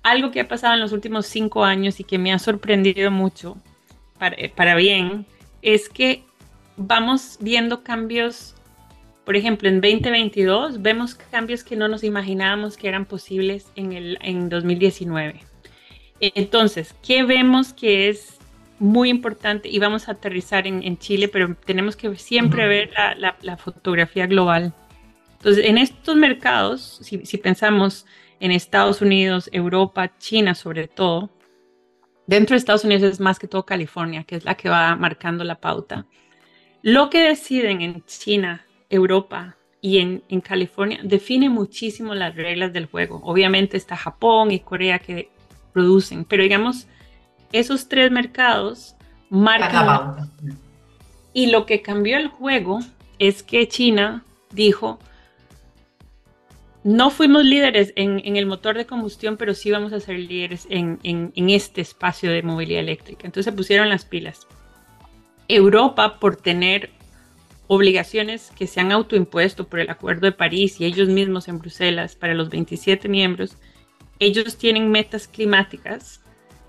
algo 0.02 0.32
que 0.32 0.40
ha 0.40 0.48
pasado 0.48 0.74
en 0.74 0.80
los 0.80 0.90
últimos 0.90 1.26
cinco 1.26 1.62
años 1.62 2.00
y 2.00 2.04
que 2.04 2.18
me 2.18 2.32
ha 2.32 2.40
sorprendido 2.40 3.12
mucho, 3.12 3.56
para, 4.18 4.36
para 4.56 4.74
bien, 4.74 5.26
es 5.62 5.88
que 5.88 6.24
vamos 6.76 7.38
viendo 7.40 7.84
cambios 7.84 8.56
por 9.24 9.36
ejemplo, 9.36 9.68
en 9.68 9.80
2022 9.80 10.82
vemos 10.82 11.14
cambios 11.14 11.64
que 11.64 11.76
no 11.76 11.88
nos 11.88 12.04
imaginábamos 12.04 12.76
que 12.76 12.88
eran 12.88 13.06
posibles 13.06 13.66
en, 13.74 13.92
el, 13.92 14.18
en 14.20 14.48
2019. 14.48 15.40
Entonces, 16.20 16.94
¿qué 17.02 17.22
vemos 17.22 17.72
que 17.72 18.08
es 18.08 18.38
muy 18.78 19.08
importante? 19.08 19.68
Y 19.68 19.78
vamos 19.78 20.08
a 20.08 20.12
aterrizar 20.12 20.66
en, 20.66 20.98
Chile, 20.98 21.28
pero 21.28 21.56
tenemos 21.64 21.96
que 21.96 22.14
siempre 22.16 22.66
ver 22.68 22.90
la, 23.40 23.56
fotografía 23.56 24.26
global. 24.26 24.74
Entonces, 25.38 25.64
en 25.64 25.78
estos 25.78 26.16
mercados, 26.16 27.00
si, 27.02 27.24
si 27.24 27.38
pensamos 27.38 28.06
en 28.40 28.50
Estados 28.52 29.00
Unidos, 29.00 29.48
Europa, 29.52 30.16
China 30.18 30.54
sobre 30.54 30.86
todo, 30.86 31.30
dentro 32.26 32.54
de 32.54 32.58
Estados 32.58 32.84
Unidos 32.84 33.02
es 33.04 33.20
más 33.20 33.38
que 33.38 33.48
todo 33.48 33.64
California, 33.64 34.24
que 34.24 34.36
es 34.36 34.44
la 34.44 34.54
que 34.54 34.68
va 34.68 34.96
marcando 34.96 35.44
la 35.44 35.60
pauta. 35.60 36.06
Lo 36.82 37.08
que 37.10 37.22
deciden 37.22 37.80
en 37.80 38.04
China 38.04 38.66
Europa 38.94 39.56
y 39.80 39.98
en, 39.98 40.40
California 40.40 41.00
define 41.02 41.50
muchísimo 41.50 42.14
las 42.14 42.34
reglas 42.34 42.72
del 42.72 42.86
juego. 42.86 43.20
Obviamente 43.22 43.76
está 43.76 43.96
Japón 43.96 44.50
y 44.50 44.60
Corea 44.60 44.98
que 44.98 45.28
producen, 45.74 46.24
pero 46.24 46.42
digamos, 46.42 46.86
esos 47.52 47.88
tres 47.88 48.10
mercados 48.10 48.96
marcan... 49.28 50.30
Y 51.34 51.48
lo 51.48 51.66
que 51.66 51.82
cambió 51.82 52.16
el 52.16 52.28
juego 52.28 52.78
es 53.18 53.42
que 53.42 53.68
China 53.68 54.24
dijo, 54.52 55.00
no 56.84 57.10
fuimos 57.10 57.44
líderes 57.44 57.92
en, 57.96 58.36
el 58.36 58.46
motor 58.46 58.76
de 58.76 58.86
combustión, 58.86 59.36
pero 59.36 59.52
sí 59.52 59.70
vamos 59.70 59.92
a 59.92 60.00
ser 60.00 60.18
líderes 60.18 60.66
en, 60.70 61.00
en, 61.02 61.50
este 61.50 61.80
espacio 61.80 62.30
de 62.30 62.42
movilidad 62.42 62.80
eléctrica. 62.80 63.26
Entonces 63.26 63.52
se 63.52 63.56
pusieron 63.56 63.88
las 63.88 64.04
pilas. 64.04 64.46
Europa, 65.48 66.20
por 66.20 66.36
tener 66.36 66.90
obligaciones 67.66 68.52
que 68.56 68.66
se 68.66 68.80
han 68.80 68.92
autoimpuesto 68.92 69.66
por 69.66 69.80
el 69.80 69.90
Acuerdo 69.90 70.26
de 70.26 70.32
París 70.32 70.80
y 70.80 70.84
ellos 70.84 71.08
mismos 71.08 71.48
en 71.48 71.58
Bruselas 71.58 72.14
para 72.14 72.34
los 72.34 72.50
27 72.50 73.08
miembros, 73.08 73.56
ellos 74.18 74.56
tienen 74.56 74.90
metas 74.90 75.26
climáticas 75.26 76.20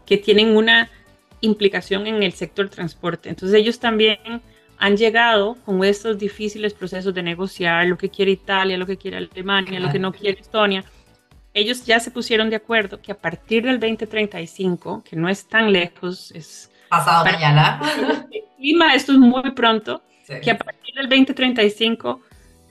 que 0.06 0.18
tienen 0.18 0.56
una 0.56 0.90
implicación 1.42 2.08
en 2.08 2.24
el 2.24 2.34
sector 2.34 2.70
transporte. 2.70 3.30
Entonces 3.30 3.60
ellos 3.60 3.80
también 3.80 4.42
han 4.78 4.98
llegado 4.98 5.56
con 5.66 5.84
estos 5.84 6.18
difíciles 6.18 6.74
procesos 6.74 7.14
de 7.14 7.24
negociar 7.24 7.86
lo 7.86 7.98
que 7.98 8.10
quiere 8.10 8.32
Italia, 8.32 8.78
lo 8.78 8.86
que 8.86 8.98
quiere 8.98 9.18
Alemania, 9.18 9.80
lo 9.80 9.92
que 9.92 10.00
no 10.00 10.12
quiere 10.12 10.40
Estonia. 10.40 10.84
Ellos 11.54 11.86
ya 11.86 12.00
se 12.00 12.12
pusieron 12.12 12.50
de 12.50 12.58
acuerdo 12.58 13.02
que 13.02 13.12
a 13.12 13.18
partir 13.18 13.64
del 13.64 13.80
2035, 13.80 15.04
que 15.10 15.16
no 15.16 15.30
es 15.30 15.48
tan 15.48 15.72
lejos, 15.72 16.32
es... 16.32 16.70
Pasado 16.90 17.24
mañana. 17.24 17.80
Clima, 18.58 18.94
esto 18.94 19.14
es 19.14 19.20
muy 19.20 19.52
pronto, 19.52 20.02
que 20.42 20.52
a 20.52 20.58
partir 20.58 20.96
del 20.96 21.10
2035 21.10 22.22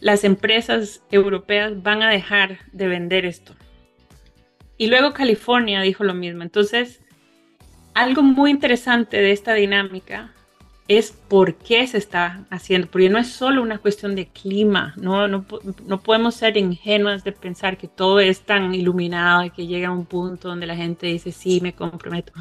las 0.01 0.25
empresas 0.25 1.03
europeas 1.11 1.83
van 1.83 2.03
a 2.03 2.11
dejar 2.11 2.59
de 2.73 2.89
vender 2.89 3.25
esto. 3.25 3.55
Y 4.77 4.89
luego 4.89 5.13
California 5.13 5.81
dijo 5.81 6.05
lo 6.05 6.15
mismo. 6.15 6.43
Entonces, 6.43 7.01
algo 7.95 8.23
muy 8.23 8.51
interesante 8.51 9.19
de 9.19 9.33
esta 9.33 9.55
dinámica 9.55 10.33
es 10.89 11.13
por 11.13 11.55
qué 11.55 11.87
se 11.87 11.97
está 11.97 12.45
haciendo, 12.51 12.89
porque 12.89 13.09
no 13.09 13.19
es 13.19 13.29
solo 13.29 13.63
una 13.63 13.79
cuestión 13.79 14.15
de 14.15 14.27
clima, 14.27 14.93
no, 14.97 15.27
no, 15.29 15.47
no 15.87 16.01
podemos 16.03 16.35
ser 16.35 16.59
ingenuas 16.59 17.25
de 17.25 17.33
pensar 17.33 17.79
que 17.79 17.89
todo 17.89 18.21
es 18.21 18.43
tan 18.43 18.75
iluminado 18.75 19.45
y 19.45 19.51
que 19.51 19.67
llega 19.67 19.89
a 19.89 19.93
un 19.93 20.05
punto 20.05 20.49
donde 20.49 20.67
la 20.67 20.77
gente 20.77 21.07
dice, 21.07 21.33
sí, 21.33 21.61
me 21.63 21.73
comprometo, 21.73 22.33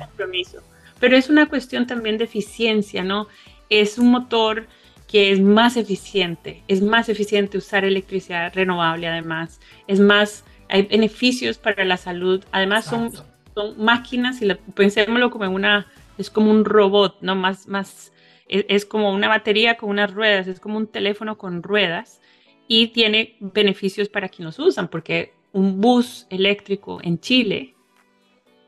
compromiso. 0.00 0.58
Pero 0.98 1.16
es 1.16 1.30
una 1.30 1.46
cuestión 1.46 1.86
también 1.86 2.18
de 2.18 2.24
eficiencia, 2.24 3.04
¿no? 3.04 3.28
Es 3.70 3.98
un 3.98 4.10
motor 4.10 4.66
que 5.10 5.32
es 5.32 5.40
más 5.40 5.76
eficiente, 5.76 6.62
es 6.68 6.82
más 6.82 7.08
eficiente 7.08 7.58
usar 7.58 7.84
electricidad 7.84 8.52
renovable 8.54 9.08
además, 9.08 9.60
es 9.88 9.98
más, 9.98 10.44
hay 10.68 10.82
beneficios 10.82 11.58
para 11.58 11.84
la 11.84 11.96
salud, 11.96 12.44
además 12.52 12.84
son, 12.84 13.10
son 13.12 13.82
máquinas, 13.82 14.40
y 14.40 14.44
la, 14.44 14.56
pensémoslo 14.74 15.30
como 15.30 15.46
en 15.46 15.52
una 15.52 15.88
es 16.16 16.30
como 16.30 16.50
un 16.50 16.64
robot, 16.64 17.16
¿no? 17.22 17.34
Más, 17.34 17.66
más, 17.66 18.12
es, 18.46 18.64
es, 18.68 18.84
como 18.84 19.12
una 19.12 19.26
batería 19.26 19.76
con 19.76 19.90
unas 19.90 20.12
ruedas, 20.12 20.46
es 20.46 20.60
como 20.60 20.76
un 20.76 20.86
teléfono 20.86 21.38
con 21.38 21.62
ruedas 21.62 22.20
y 22.68 22.88
tiene 22.88 23.36
beneficios 23.40 24.08
para 24.08 24.28
quienes 24.28 24.58
los 24.58 24.68
usan, 24.68 24.86
porque 24.88 25.32
un 25.52 25.80
bus 25.80 26.26
eléctrico 26.30 27.00
en 27.02 27.18
Chile, 27.18 27.74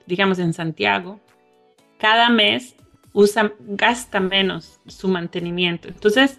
digamos 0.07 0.41
en 0.41 0.53
Santiago, 0.55 1.21
cada 1.99 2.31
mes 2.31 2.75
usa, 3.13 3.53
gasta 3.61 4.21
menos 4.21 4.81
su 4.87 5.09
mantenimiento. 5.09 5.89
Entonces, 5.89 6.37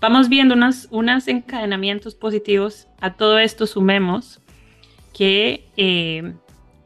vamos 0.00 0.28
viendo 0.28 0.54
unos, 0.54 0.88
unos 0.90 1.28
encadenamientos 1.28 2.14
positivos. 2.14 2.88
A 3.00 3.14
todo 3.14 3.38
esto 3.38 3.66
sumemos 3.66 4.40
que 5.12 5.66
eh, 5.76 6.34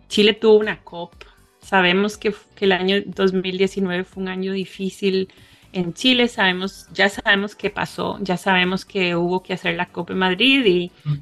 Chile 0.09 0.35
tuvo 0.35 0.59
una 0.59 0.81
COP 0.83 1.26
Sabemos 1.66 2.16
que, 2.16 2.33
el 2.61 2.71
año 2.71 3.02
2019 3.05 4.05
fue 4.05 4.23
un 4.23 4.28
año 4.28 4.52
difícil 4.52 5.28
en 5.73 5.95
Chile, 5.95 6.28
sabemos, 6.28 6.87
ya 6.93 7.09
sabemos 7.09 7.57
qué 7.57 7.71
pasó, 7.71 8.19
ya 8.21 8.37
sabemos 8.37 8.85
que 8.85 9.16
hubo 9.16 9.43
que 9.43 9.55
hacer 9.55 9.75
la 9.75 9.87
Copa 9.87 10.12
en 10.12 10.21
Madrid 10.21 10.64
y 10.64 10.93
mm. 11.02 11.14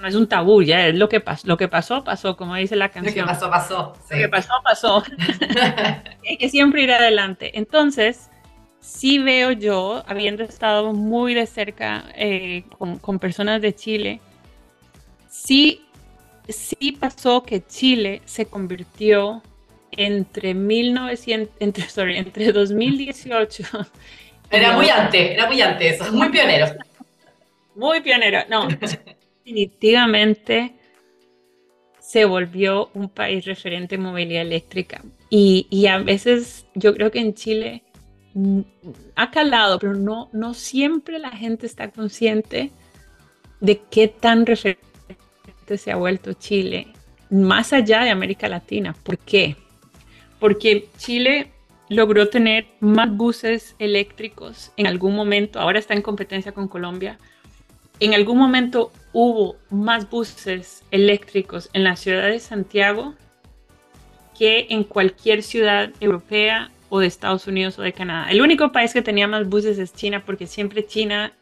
No 0.00 0.08
es 0.08 0.14
un 0.14 0.28
tabú, 0.28 0.62
ya 0.62 0.86
es 0.86 0.94
lo 0.94 1.08
que 1.08 1.20
pasó, 1.20 1.46
lo 1.46 1.56
que 1.56 1.68
pasó, 1.68 2.04
pasó, 2.04 2.36
como 2.36 2.54
dice 2.54 2.76
la 2.76 2.88
canción. 2.88 3.26
Lo 3.26 3.32
que 3.32 3.34
pasó, 3.34 3.50
pasó. 3.50 3.94
Lo 4.10 4.16
que 4.16 4.28
pasó, 4.28 4.52
pasó. 4.62 5.04
Hay 6.28 6.36
que 6.36 6.48
siempre 6.48 6.82
ir 6.82 6.92
adelante. 6.92 7.58
Entonces, 7.58 8.30
sí 8.80 9.18
veo 9.18 9.52
yo, 9.52 10.04
habiendo 10.06 10.44
estado 10.44 10.92
muy 10.92 11.34
de 11.34 11.46
cerca 11.46 12.04
eh, 12.14 12.64
con, 12.78 12.98
con 12.98 13.18
personas 13.18 13.60
de 13.60 13.74
Chile, 13.74 14.20
sí, 15.28 15.84
sí 16.48 16.92
pasó 16.92 17.42
que 17.42 17.64
Chile 17.66 18.22
se 18.24 18.46
convirtió 18.46 19.42
entre 19.90 20.54
1900, 20.54 21.54
entre, 21.60 21.88
sorry, 21.88 22.16
entre 22.16 22.52
2018. 22.52 23.64
Era 24.50 24.72
muy 24.72 24.88
antes, 24.88 25.30
era 25.32 25.46
muy 25.46 25.60
antes 25.60 26.10
muy 26.12 26.28
pionero. 26.30 26.66
Muy 27.74 28.00
pionero, 28.00 28.40
no, 28.48 28.68
definitivamente 29.48 30.74
se 32.00 32.24
volvió 32.24 32.90
un 32.94 33.08
país 33.08 33.44
referente 33.44 33.96
en 33.96 34.02
movilidad 34.02 34.42
eléctrica. 34.42 35.02
Y, 35.30 35.66
y, 35.70 35.86
a 35.86 35.98
veces 35.98 36.66
yo 36.74 36.94
creo 36.94 37.10
que 37.10 37.20
en 37.20 37.34
Chile 37.34 37.82
ha 39.14 39.30
calado, 39.30 39.78
pero 39.78 39.94
no, 39.94 40.30
no 40.32 40.54
siempre 40.54 41.18
la 41.18 41.30
gente 41.30 41.66
está 41.66 41.90
consciente 41.90 42.70
de 43.60 43.80
qué 43.90 44.08
tan 44.08 44.46
referente 44.46 44.86
se 45.76 45.90
ha 45.90 45.96
vuelto 45.96 46.32
Chile, 46.32 46.86
más 47.30 47.72
allá 47.72 48.04
de 48.04 48.10
América 48.10 48.48
Latina. 48.48 48.94
¿Por 49.02 49.18
qué? 49.18 49.56
porque 50.38 50.88
Chile 50.96 51.52
logró 51.88 52.28
tener 52.28 52.66
más 52.80 53.14
buses 53.16 53.74
eléctricos 53.78 54.72
en 54.76 54.86
algún 54.86 55.14
momento, 55.14 55.58
ahora 55.58 55.78
está 55.78 55.94
en 55.94 56.02
competencia 56.02 56.52
con 56.52 56.68
Colombia, 56.68 57.18
en 58.00 58.14
algún 58.14 58.38
momento 58.38 58.92
hubo 59.12 59.56
más 59.70 60.08
buses 60.08 60.84
eléctricos 60.90 61.70
en 61.72 61.84
la 61.84 61.96
ciudad 61.96 62.28
de 62.28 62.40
Santiago 62.40 63.14
que 64.38 64.66
en 64.70 64.84
cualquier 64.84 65.42
ciudad 65.42 65.90
europea 66.00 66.70
o 66.90 67.00
de 67.00 67.06
Estados 67.06 67.46
Unidos 67.46 67.78
o 67.78 67.82
de 67.82 67.92
Canadá. 67.92 68.30
El 68.30 68.40
único 68.40 68.72
país 68.72 68.92
que 68.92 69.02
tenía 69.02 69.26
más 69.26 69.48
buses 69.48 69.78
es 69.78 69.92
China 69.92 70.22
porque 70.24 70.46
siempre 70.46 70.86
China 70.86 71.32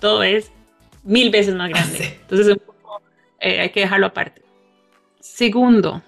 todo 0.00 0.22
es 0.22 0.52
mil 1.02 1.30
veces 1.30 1.54
más 1.54 1.70
grande. 1.70 2.18
Entonces 2.20 2.56
eh, 3.40 3.60
hay 3.60 3.70
que 3.70 3.80
dejarlo 3.80 4.06
aparte. 4.06 4.42
Segundo, 5.20 6.02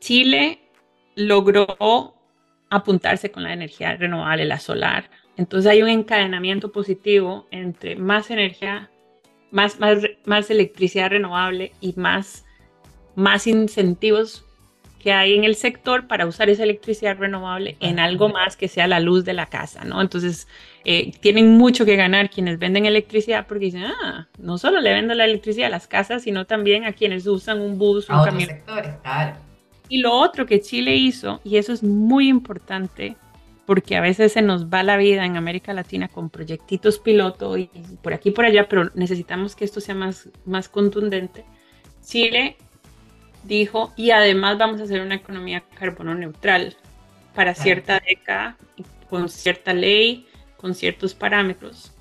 Chile 0.00 0.60
logró 1.16 2.14
apuntarse 2.70 3.30
con 3.30 3.42
la 3.42 3.52
energía 3.52 3.96
renovable, 3.96 4.44
la 4.44 4.58
solar. 4.58 5.10
Entonces 5.38 5.70
hay 5.70 5.82
un 5.82 5.88
encadenamiento 5.88 6.72
positivo 6.72 7.46
entre 7.52 7.94
más 7.94 8.28
energía, 8.30 8.90
más, 9.52 9.78
más, 9.78 10.00
más 10.26 10.50
electricidad 10.50 11.10
renovable 11.10 11.72
y 11.80 11.94
más, 11.96 12.44
más 13.14 13.46
incentivos 13.46 14.44
que 14.98 15.12
hay 15.12 15.36
en 15.36 15.44
el 15.44 15.54
sector 15.54 16.08
para 16.08 16.26
usar 16.26 16.50
esa 16.50 16.64
electricidad 16.64 17.16
renovable 17.16 17.76
en 17.78 18.00
algo 18.00 18.28
más 18.28 18.56
que 18.56 18.66
sea 18.66 18.88
la 18.88 18.98
luz 18.98 19.24
de 19.24 19.32
la 19.32 19.46
casa, 19.46 19.84
¿no? 19.84 20.00
Entonces, 20.00 20.48
eh, 20.84 21.12
tienen 21.20 21.56
mucho 21.56 21.84
que 21.84 21.94
ganar 21.94 22.30
quienes 22.30 22.58
venden 22.58 22.84
electricidad 22.84 23.46
porque 23.46 23.66
dicen, 23.66 23.84
ah, 23.84 24.26
no 24.38 24.58
solo 24.58 24.80
le 24.80 24.92
vendo 24.92 25.14
la 25.14 25.24
electricidad 25.24 25.68
a 25.68 25.70
las 25.70 25.86
casas, 25.86 26.24
sino 26.24 26.46
también 26.46 26.84
a 26.84 26.92
quienes 26.92 27.28
usan 27.28 27.60
un 27.60 27.78
bus, 27.78 28.08
un 28.10 28.24
camión. 28.24 28.48
Sectores, 28.48 28.96
claro. 29.04 29.36
Y 29.88 30.00
lo 30.00 30.14
otro 30.14 30.46
que 30.46 30.60
Chile 30.60 30.96
hizo, 30.96 31.40
y 31.44 31.58
eso 31.58 31.72
es 31.72 31.84
muy 31.84 32.28
importante, 32.28 33.16
porque 33.68 33.96
a 33.96 34.00
veces 34.00 34.32
se 34.32 34.40
nos 34.40 34.68
va 34.68 34.82
la 34.82 34.96
vida 34.96 35.26
en 35.26 35.36
América 35.36 35.74
Latina 35.74 36.08
con 36.08 36.30
proyectitos 36.30 36.98
piloto 36.98 37.58
y 37.58 37.66
por 38.00 38.14
aquí 38.14 38.30
y 38.30 38.32
por 38.32 38.46
allá, 38.46 38.66
pero 38.66 38.90
necesitamos 38.94 39.54
que 39.54 39.66
esto 39.66 39.82
sea 39.82 39.94
más, 39.94 40.30
más 40.46 40.70
contundente. 40.70 41.44
Chile 42.02 42.56
dijo, 43.44 43.92
y 43.94 44.10
además 44.10 44.56
vamos 44.56 44.80
a 44.80 44.84
hacer 44.84 45.02
una 45.02 45.16
economía 45.16 45.64
carbono 45.78 46.14
neutral 46.14 46.78
para 47.34 47.54
cierta 47.54 48.00
década, 48.08 48.56
con 49.10 49.28
cierta 49.28 49.74
ley, 49.74 50.26
con 50.56 50.74
ciertos 50.74 51.12
parámetros. 51.14 51.92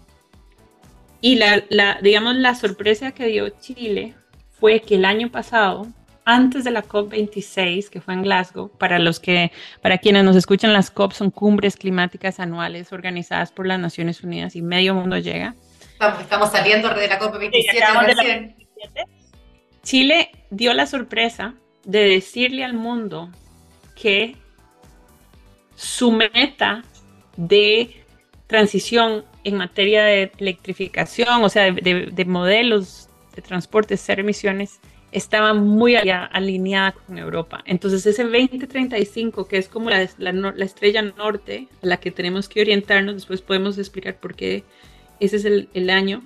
Y 1.20 1.36
la, 1.36 1.66
la, 1.68 2.00
digamos, 2.02 2.38
la 2.38 2.56
sorpresa 2.56 3.12
que 3.12 3.28
dio 3.28 3.50
Chile 3.50 4.16
fue 4.52 4.80
que 4.80 4.96
el 4.96 5.04
año 5.04 5.32
pasado 5.32 5.86
antes 6.28 6.66
de 6.66 6.72
la 6.72 6.84
COP26, 6.84 7.88
que 7.88 8.02
fue 8.02 8.14
en 8.14 8.22
Glasgow, 8.22 8.70
para 8.70 9.00
los 9.00 9.22
que, 9.22 9.54
para 9.82 9.98
quienes 9.98 10.26
nos 10.26 10.36
escuchan, 10.36 10.74
las 10.74 10.92
COP 10.92 11.14
son 11.14 11.32
cumbres 11.32 11.78
climáticas 11.78 12.42
anuales 12.42 12.92
organizadas 12.92 13.54
por 13.54 13.66
las 13.66 13.80
Naciones 13.80 14.22
Unidas 14.24 14.58
y 14.58 14.62
medio 14.62 14.94
mundo 14.94 15.18
llega. 15.18 15.56
Estamos, 16.20 16.52
saliendo 16.52 16.90
de 16.90 17.08
la 17.08 17.18
COP27. 17.18 18.56
Chile 19.84 20.32
dio 20.50 20.74
la 20.74 20.86
sorpresa 20.86 21.54
de 21.86 22.04
decirle 22.10 22.66
al 22.66 22.74
mundo 22.74 23.30
que 23.96 24.36
su 25.78 26.12
meta 26.12 26.84
de 27.38 28.04
transición 28.48 29.24
en 29.46 29.56
materia 29.56 30.04
de 30.04 30.30
electrificación, 30.40 31.42
o 31.42 31.48
sea, 31.48 31.72
de, 31.72 32.10
de 32.12 32.26
modelos 32.26 33.08
de 33.34 33.42
transporte, 33.42 33.96
cero 33.96 34.24
emisiones, 34.24 34.82
estaba 35.18 35.54
muy 35.54 35.96
alineada 35.96 36.94
con 36.94 37.18
Europa. 37.18 37.62
Entonces 37.66 38.06
ese 38.06 38.24
2035, 38.24 39.48
que 39.48 39.58
es 39.58 39.68
como 39.68 39.90
la, 39.90 40.08
la, 40.18 40.66
estrella 40.66 41.02
norte 41.02 41.68
a 41.84 41.88
la 41.88 41.98
que 41.98 42.12
tenemos 42.12 42.48
que 42.48 42.62
orientarnos, 42.62 43.16
después 43.16 43.42
podemos 43.42 43.78
explicar 43.78 44.16
por 44.16 44.36
qué 44.36 44.64
ese 45.20 45.38
es 45.38 45.46
el, 45.46 45.70
el, 45.74 45.90
año, 45.90 46.24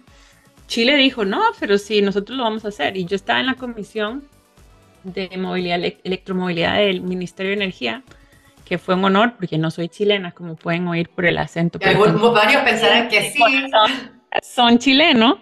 Chile 0.67 0.97
dijo, 0.97 1.23
no, 1.23 1.41
pero 1.59 1.77
sí, 1.77 2.01
nosotros 2.01 2.37
lo 2.37 2.43
vamos 2.43 2.65
a 2.65 2.67
hacer. 2.67 2.97
Y 2.97 3.05
yo 3.05 3.15
estaba 3.15 3.39
en 3.39 3.45
la 3.45 3.55
comisión 3.55 4.23
de 5.03 5.29
movilidad, 5.37 5.79
electromovilidad 6.03 6.77
del 6.77 7.01
Ministerio 7.01 7.51
de 7.51 7.55
Energía, 7.55 8.03
que 8.65 8.77
fue 8.77 8.95
un 8.95 9.05
honor, 9.05 9.33
porque 9.37 9.57
no 9.57 9.71
soy 9.71 9.87
chilena, 9.87 10.31
como 10.31 10.55
pueden 10.55 10.87
oír 10.87 11.09
por 11.09 11.25
el 11.25 11.37
acento. 11.37 11.79
Algunos, 11.83 12.33
varios 12.33 12.61
pensarán 12.63 13.07
que 13.07 13.31
sí. 13.31 13.39
Son, 14.41 14.77
chilenos. 14.77 15.39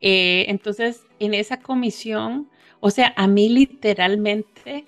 Eh, 0.00 0.46
entonces, 0.48 1.02
en 1.18 1.34
esa 1.34 1.60
comisión 1.60 2.48
o 2.86 2.90
sea, 2.90 3.14
a 3.16 3.26
mí 3.26 3.48
literalmente 3.48 4.84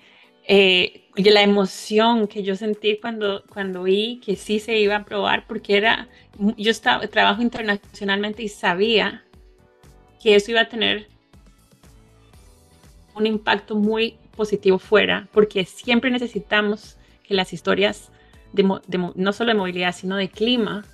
eh, 0.47 1.09
la 1.15 1.41
emoción 1.41 2.27
que 2.27 2.43
yo 2.43 2.55
sentí 2.55 2.99
cuando, 2.99 3.43
cuando 3.51 3.81
vi 3.81 4.21
que 4.23 4.35
sí 4.35 4.59
se 4.59 4.77
iba 4.77 4.93
a 4.93 4.99
aprobar, 4.99 5.47
porque 5.47 5.77
era, 5.77 6.07
yo 6.57 6.69
estaba, 6.69 7.07
trabajo 7.07 7.41
internacionalmente 7.41 8.43
y 8.43 8.49
sabía 8.49 9.25
que 10.21 10.35
eso 10.35 10.51
iba 10.51 10.61
a 10.61 10.69
tener 10.69 11.07
un 13.15 13.25
impacto 13.25 13.73
muy 13.73 14.19
positivo 14.35 14.77
fuera, 14.77 15.27
porque 15.31 15.65
siempre 15.65 16.11
necesitamos 16.11 16.97
que 17.23 17.33
las 17.33 17.51
historias, 17.51 18.11
de, 18.53 18.61
no 19.15 19.33
solo 19.33 19.53
de 19.53 19.57
movilidad, 19.57 19.95
sino 19.95 20.17
de 20.17 20.29
clima, 20.29 20.85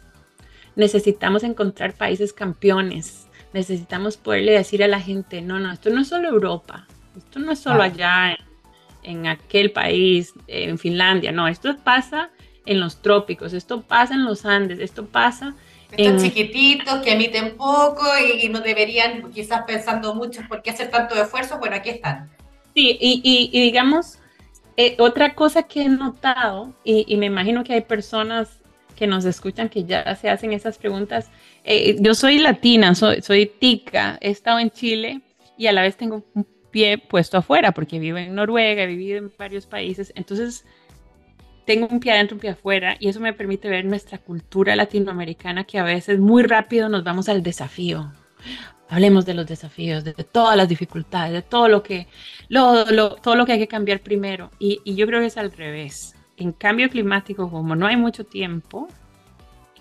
necesitamos 0.77 1.43
encontrar 1.43 1.95
países 1.97 2.31
campeones, 2.31 3.27
necesitamos 3.51 4.17
poderle 4.17 4.53
decir 4.53 4.83
a 4.83 4.87
la 4.87 4.99
gente, 4.99 5.41
no, 5.41 5.59
no, 5.59 5.71
esto 5.71 5.89
no 5.89 6.01
es 6.01 6.07
solo 6.07 6.27
Europa, 6.29 6.87
esto 7.17 7.39
no 7.39 7.51
es 7.51 7.59
solo 7.59 7.83
allá 7.83 8.37
en, 9.03 9.27
aquel 9.27 9.71
país, 9.71 10.33
en 10.47 10.77
Finlandia, 10.77 11.31
no, 11.31 11.47
esto 11.47 11.75
pasa 11.77 12.29
en 12.65 12.79
los 12.79 13.01
trópicos, 13.01 13.53
esto 13.53 13.81
pasa 13.81 14.13
en 14.13 14.23
los 14.25 14.45
Andes, 14.45 14.79
esto 14.79 15.05
pasa 15.05 15.53
estos 15.97 16.23
chiquititos 16.23 17.01
que 17.01 17.11
emiten 17.11 17.55
poco 17.55 18.03
y, 18.41 18.49
no 18.49 18.61
deberían, 18.61 19.31
quizás 19.31 19.63
pensando 19.67 20.15
mucho 20.15 20.41
por 20.47 20.61
qué 20.61 20.71
hacer 20.71 20.89
tanto 20.89 21.15
esfuerzo, 21.15 21.59
bueno, 21.59 21.75
aquí 21.75 21.91
están. 21.91 22.31
Sí, 22.73 22.97
y, 22.99 23.61
digamos, 23.61 24.17
eh, 24.77 24.95
otra 24.99 25.35
cosa 25.35 25.63
que 25.63 25.83
he 25.83 25.89
notado, 25.89 26.73
y, 26.83 27.15
me 27.17 27.27
imagino 27.27 27.63
que 27.63 27.73
hay 27.73 27.81
personas 27.81 28.59
que 28.95 29.07
nos 29.07 29.25
escuchan 29.25 29.69
que 29.69 29.83
ya 29.85 30.15
se 30.15 30.29
hacen 30.29 30.53
esas 30.53 30.77
preguntas. 30.77 31.29
Eh, 31.63 31.97
yo 31.99 32.13
soy 32.13 32.39
latina, 32.39 32.93
soy, 32.95 33.21
soy 33.21 33.47
tica, 33.47 34.17
he 34.21 34.29
estado 34.29 34.59
en 34.59 34.69
Chile 34.69 35.21
y 35.57 35.67
a 35.67 35.71
la 35.71 35.81
vez 35.81 35.97
tengo 35.97 36.23
un 36.35 36.45
pie 36.73 36.97
puesto 36.97 37.37
afuera 37.37 37.71
porque 37.71 37.99
vivo 37.99 38.17
en 38.17 38.35
Noruega, 38.35 38.83
he 38.83 38.87
vivido 38.87 39.19
en 39.19 39.31
varios 39.37 39.65
países. 39.67 40.11
Entonces, 40.15 40.65
tengo 41.65 41.87
un 41.87 41.99
pie 42.01 42.11
adentro, 42.11 42.35
un 42.35 42.41
pie 42.41 42.49
afuera 42.49 42.97
y 42.99 43.07
eso 43.07 43.21
me 43.21 43.31
permite 43.31 43.69
ver 43.69 43.85
nuestra 43.85 44.17
cultura 44.17 44.75
latinoamericana 44.75 45.63
que 45.63 45.79
a 45.79 45.83
veces 45.83 46.19
muy 46.19 46.43
rápido 46.43 46.89
nos 46.89 47.03
vamos 47.05 47.29
al 47.29 47.43
desafío. 47.43 48.11
Hablemos 48.89 49.25
de 49.25 49.33
los 49.35 49.47
desafíos, 49.47 50.03
de, 50.03 50.13
todas 50.13 50.57
las 50.57 50.67
dificultades, 50.67 51.31
de 51.31 51.41
todo 51.41 51.67
lo 51.67 51.81
que, 51.81 52.07
todo 52.49 53.35
lo 53.35 53.45
que 53.45 53.53
hay 53.53 53.59
que 53.59 53.67
cambiar 53.67 54.01
primero. 54.01 54.51
Y, 54.59 54.81
yo 54.95 55.07
creo 55.07 55.21
que 55.21 55.27
es 55.27 55.37
al 55.37 55.51
revés. 55.51 56.15
En 56.37 56.51
cambio 56.51 56.89
climático, 56.89 57.49
como 57.49 57.75
no 57.75 57.87
hay 57.87 57.95
mucho 57.95 58.25
tiempo, 58.25 58.87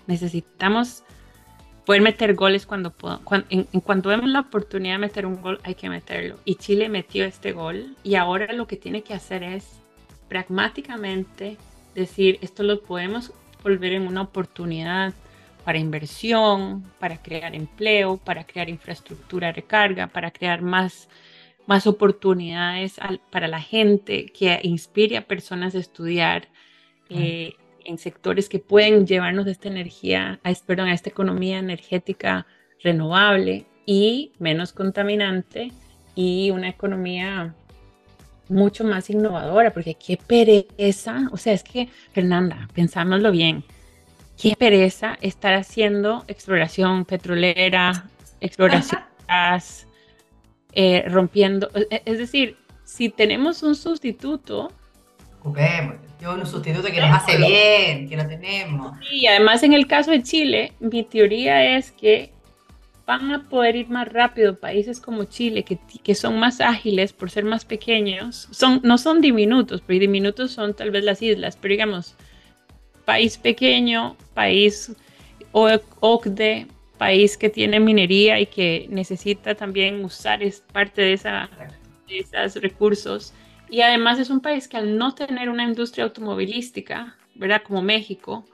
necesitamos 0.07 1.03
poder 1.85 2.01
meter 2.01 2.33
goles 2.33 2.65
cuando, 2.65 2.93
cuando 3.23 3.45
en, 3.49 3.67
en, 3.71 3.81
cuanto 3.81 4.09
vemos 4.09 4.29
la 4.29 4.41
oportunidad 4.41 4.95
de 4.95 4.99
meter 4.99 5.25
un 5.25 5.41
gol, 5.41 5.59
hay 5.63 5.75
que 5.75 5.89
meterlo. 5.89 6.37
Y 6.45 6.55
Chile 6.55 6.89
metió 6.89 7.25
este 7.25 7.51
gol. 7.51 7.95
Y 8.03 8.15
ahora 8.15 8.53
lo 8.53 8.67
que 8.67 8.77
tiene 8.77 9.03
que 9.03 9.13
hacer 9.13 9.43
es 9.43 9.81
pragmáticamente 10.29 11.57
decir, 11.93 12.39
esto 12.41 12.63
lo 12.63 12.81
podemos 12.81 13.33
volver 13.63 13.93
en 13.93 14.07
una 14.07 14.21
oportunidad 14.21 15.13
para 15.63 15.77
inversión, 15.77 16.83
para 16.99 17.17
crear 17.21 17.55
empleo, 17.55 18.17
para 18.17 18.45
crear 18.45 18.69
infraestructura 18.69 19.47
de 19.47 19.53
recarga, 19.53 20.07
para 20.07 20.31
crear 20.31 20.61
más, 20.61 21.07
más 21.65 21.87
oportunidades 21.87 22.99
para 23.29 23.47
la 23.47 23.61
gente, 23.61 24.25
que 24.25 24.59
inspire 24.63 25.17
a 25.17 25.27
personas 25.27 25.75
a 25.75 25.79
estudiar 25.79 26.49
eh, 27.09 27.53
en 27.85 27.97
sectores 27.97 28.49
que 28.49 28.59
pueden 28.59 29.05
llevarnos 29.07 29.47
esta 29.47 29.67
energía, 29.67 30.39
a, 30.43 30.53
perdón, 30.65 30.87
a 30.87 30.93
esta 30.93 31.09
economía 31.09 31.59
energética 31.59 32.45
renovable 32.83 33.65
y 33.85 34.31
menos 34.39 34.73
contaminante 34.73 35.71
y 36.15 36.51
una 36.51 36.69
economía 36.69 37.55
mucho 38.49 38.83
más 38.83 39.09
innovadora, 39.09 39.71
porque 39.71 39.95
qué 39.95 40.17
pereza, 40.17 41.29
o 41.31 41.37
sea, 41.37 41.53
es 41.53 41.63
que, 41.63 41.89
Fernanda, 42.11 42.67
pensámoslo 42.73 43.31
bien, 43.31 43.63
qué 44.41 44.55
pereza 44.55 45.17
estar 45.21 45.53
haciendo 45.53 46.23
exploración 46.27 47.05
petrolera, 47.05 48.05
exploración 48.41 49.01
gas, 49.27 49.87
eh, 50.73 51.03
rompiendo, 51.07 51.69
e, 51.89 52.01
es 52.05 52.17
decir, 52.17 52.57
si 52.83 53.09
tenemos 53.09 53.63
un 53.63 53.75
sustituto, 53.75 54.71
ocupemos, 56.23 56.45
un 56.45 56.51
sustituto 56.51 56.87
que 56.91 56.99
nos 56.99 57.11
hace 57.11 57.37
bien, 57.37 58.09
que 58.09 58.17
lo 58.17 58.27
tenemos. 58.27 58.97
Y 59.11 59.27
además 59.27 59.63
en 59.63 59.73
el 59.73 59.87
caso 59.87 60.11
de 60.11 60.23
Chile, 60.23 60.73
mi 60.79 61.03
teoría 61.03 61.77
es 61.77 61.91
que 61.91 62.31
van 63.05 63.31
a 63.31 63.49
poder 63.49 63.75
ir 63.75 63.89
más 63.89 64.07
rápido 64.07 64.57
países 64.57 64.99
como 65.01 65.25
Chile, 65.25 65.63
que, 65.63 65.77
que, 66.03 66.15
son 66.15 66.39
más 66.39 66.61
ágiles 66.61 67.11
por 67.11 67.29
ser 67.29 67.43
más 67.43 67.65
pequeños. 67.65 68.47
Son, 68.51 68.79
no 68.83 68.97
son 68.97 69.19
diminutos, 69.19 69.81
pero 69.85 69.99
diminutos 69.99 70.51
son 70.51 70.73
tal 70.73 70.91
vez 70.91 71.03
las 71.03 71.21
islas, 71.21 71.57
pero 71.59 71.73
digamos, 71.73 72.15
país 73.03 73.37
pequeño, 73.37 74.15
país 74.33 74.93
OCDE, 75.51 76.67
país 76.97 77.37
que 77.37 77.49
tiene 77.49 77.79
minería 77.79 78.39
y 78.39 78.45
que 78.45 78.87
necesita 78.89 79.55
también 79.55 80.03
usar 80.05 80.41
es 80.41 80.63
parte 80.71 81.01
de, 81.01 81.13
esa, 81.13 81.49
de 82.07 82.19
esos 82.19 82.61
recursos. 82.61 83.33
Y 83.73 83.81
además 83.81 84.19
es 84.19 84.29
un 84.29 84.39
país 84.39 84.67
que 84.67 84.77
al 84.77 84.99
no 84.99 85.15
tener 85.15 85.49
una 85.49 85.63
industria 85.63 86.03
automovilística, 86.03 87.17
¿verdad? 87.33 87.63
Como 87.63 87.81
México, 87.81 88.45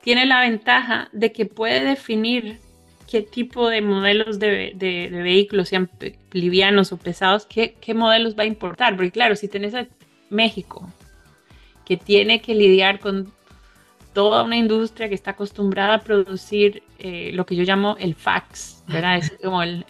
tiene 0.00 0.26
la 0.26 0.42
ventaja 0.42 1.08
de 1.10 1.32
que 1.32 1.44
puede 1.44 1.84
definir 1.84 2.60
qué 3.10 3.22
tipo 3.22 3.68
de 3.68 3.82
modelos 3.82 4.38
de, 4.38 4.72
vehículos, 5.10 5.70
sean 5.70 5.90
livianos 6.30 6.92
o 6.92 6.98
pesados, 6.98 7.46
qué, 7.46 7.74
modelos 7.96 8.38
va 8.38 8.44
a 8.44 8.46
importar. 8.46 8.94
Porque 8.94 9.10
claro, 9.10 9.34
si 9.34 9.48
tenés 9.48 9.74
a 9.74 9.88
México, 10.30 10.88
que 11.84 11.96
tiene 11.96 12.40
que 12.40 12.54
lidiar 12.54 13.00
con 13.00 13.32
toda 14.12 14.44
una 14.44 14.56
industria 14.56 15.08
que 15.08 15.16
está 15.16 15.32
acostumbrada 15.32 15.94
a 15.94 16.00
producir 16.02 16.84
eh, 17.00 17.32
lo 17.34 17.44
que 17.44 17.56
yo 17.56 17.64
llamo 17.64 17.96
el 17.98 18.14
fax, 18.14 18.84
¿verdad? 18.86 19.16
Es 19.18 19.32
como 19.42 19.64
el... 19.64 19.84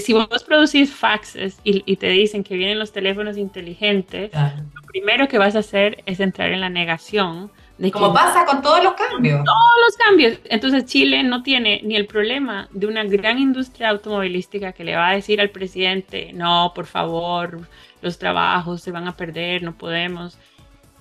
Si 0.00 0.12
vos 0.12 0.44
producís 0.44 0.92
faxes 0.92 1.60
y, 1.64 1.96
te 1.96 2.08
dicen 2.08 2.44
que 2.44 2.56
vienen 2.56 2.78
los 2.78 2.92
teléfonos 2.92 3.36
inteligentes, 3.36 4.32
lo 4.32 4.82
primero 4.86 5.28
que 5.28 5.38
vas 5.38 5.54
a 5.56 5.60
hacer 5.60 6.02
es 6.06 6.20
entrar 6.20 6.50
en 6.52 6.60
la 6.60 6.70
negación 6.70 7.50
como 7.90 8.12
pasa 8.12 8.44
con 8.44 8.62
todos 8.62 8.82
los 8.84 8.94
cambios. 8.94 9.44
Todos 9.44 9.72
los 9.86 9.96
cambios. 9.96 10.38
Entonces 10.44 10.84
Chile 10.84 11.22
no 11.22 11.42
tiene 11.42 11.80
ni 11.82 11.96
el 11.96 12.06
problema 12.06 12.68
de 12.70 12.86
una 12.86 13.02
gran 13.04 13.38
industria 13.38 13.90
automovilística 13.90 14.72
que 14.72 14.84
le 14.84 14.94
va 14.94 15.08
a 15.08 15.14
decir 15.14 15.40
al 15.40 15.50
presidente, 15.50 16.32
no, 16.32 16.72
por 16.74 16.86
favor, 16.86 17.60
los 18.00 18.18
trabajos 18.18 18.82
se 18.82 18.92
van 18.92 19.08
a 19.08 19.16
perder, 19.16 19.62
no 19.62 19.76
podemos. 19.76 20.38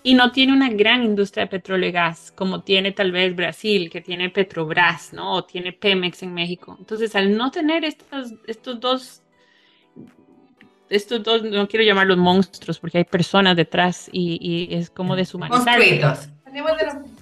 Y 0.03 0.15
no 0.15 0.31
tiene 0.31 0.53
una 0.53 0.69
gran 0.69 1.03
industria 1.03 1.45
de 1.45 1.51
petróleo 1.51 1.89
y 1.89 1.91
gas, 1.91 2.31
como 2.31 2.63
tiene 2.63 2.91
tal 2.91 3.11
vez 3.11 3.35
Brasil, 3.35 3.89
que 3.89 4.01
tiene 4.01 4.29
Petrobras, 4.29 5.13
¿no? 5.13 5.33
O 5.33 5.43
tiene 5.43 5.73
Pemex 5.73 6.23
en 6.23 6.33
México. 6.33 6.75
Entonces, 6.79 7.15
al 7.15 7.37
no 7.37 7.51
tener 7.51 7.85
estos, 7.85 8.33
estos 8.47 8.79
dos 8.79 9.21
estos 10.89 11.23
dos, 11.23 11.43
no 11.43 11.67
quiero 11.67 11.85
llamarlos 11.85 12.17
monstruos 12.17 12.77
porque 12.77 12.97
hay 12.97 13.03
personas 13.05 13.55
detrás 13.55 14.09
y, 14.11 14.37
y 14.41 14.75
es 14.75 14.89
como 14.89 15.15
deshumanizar. 15.15 15.77
Monstruitos. 15.77 16.29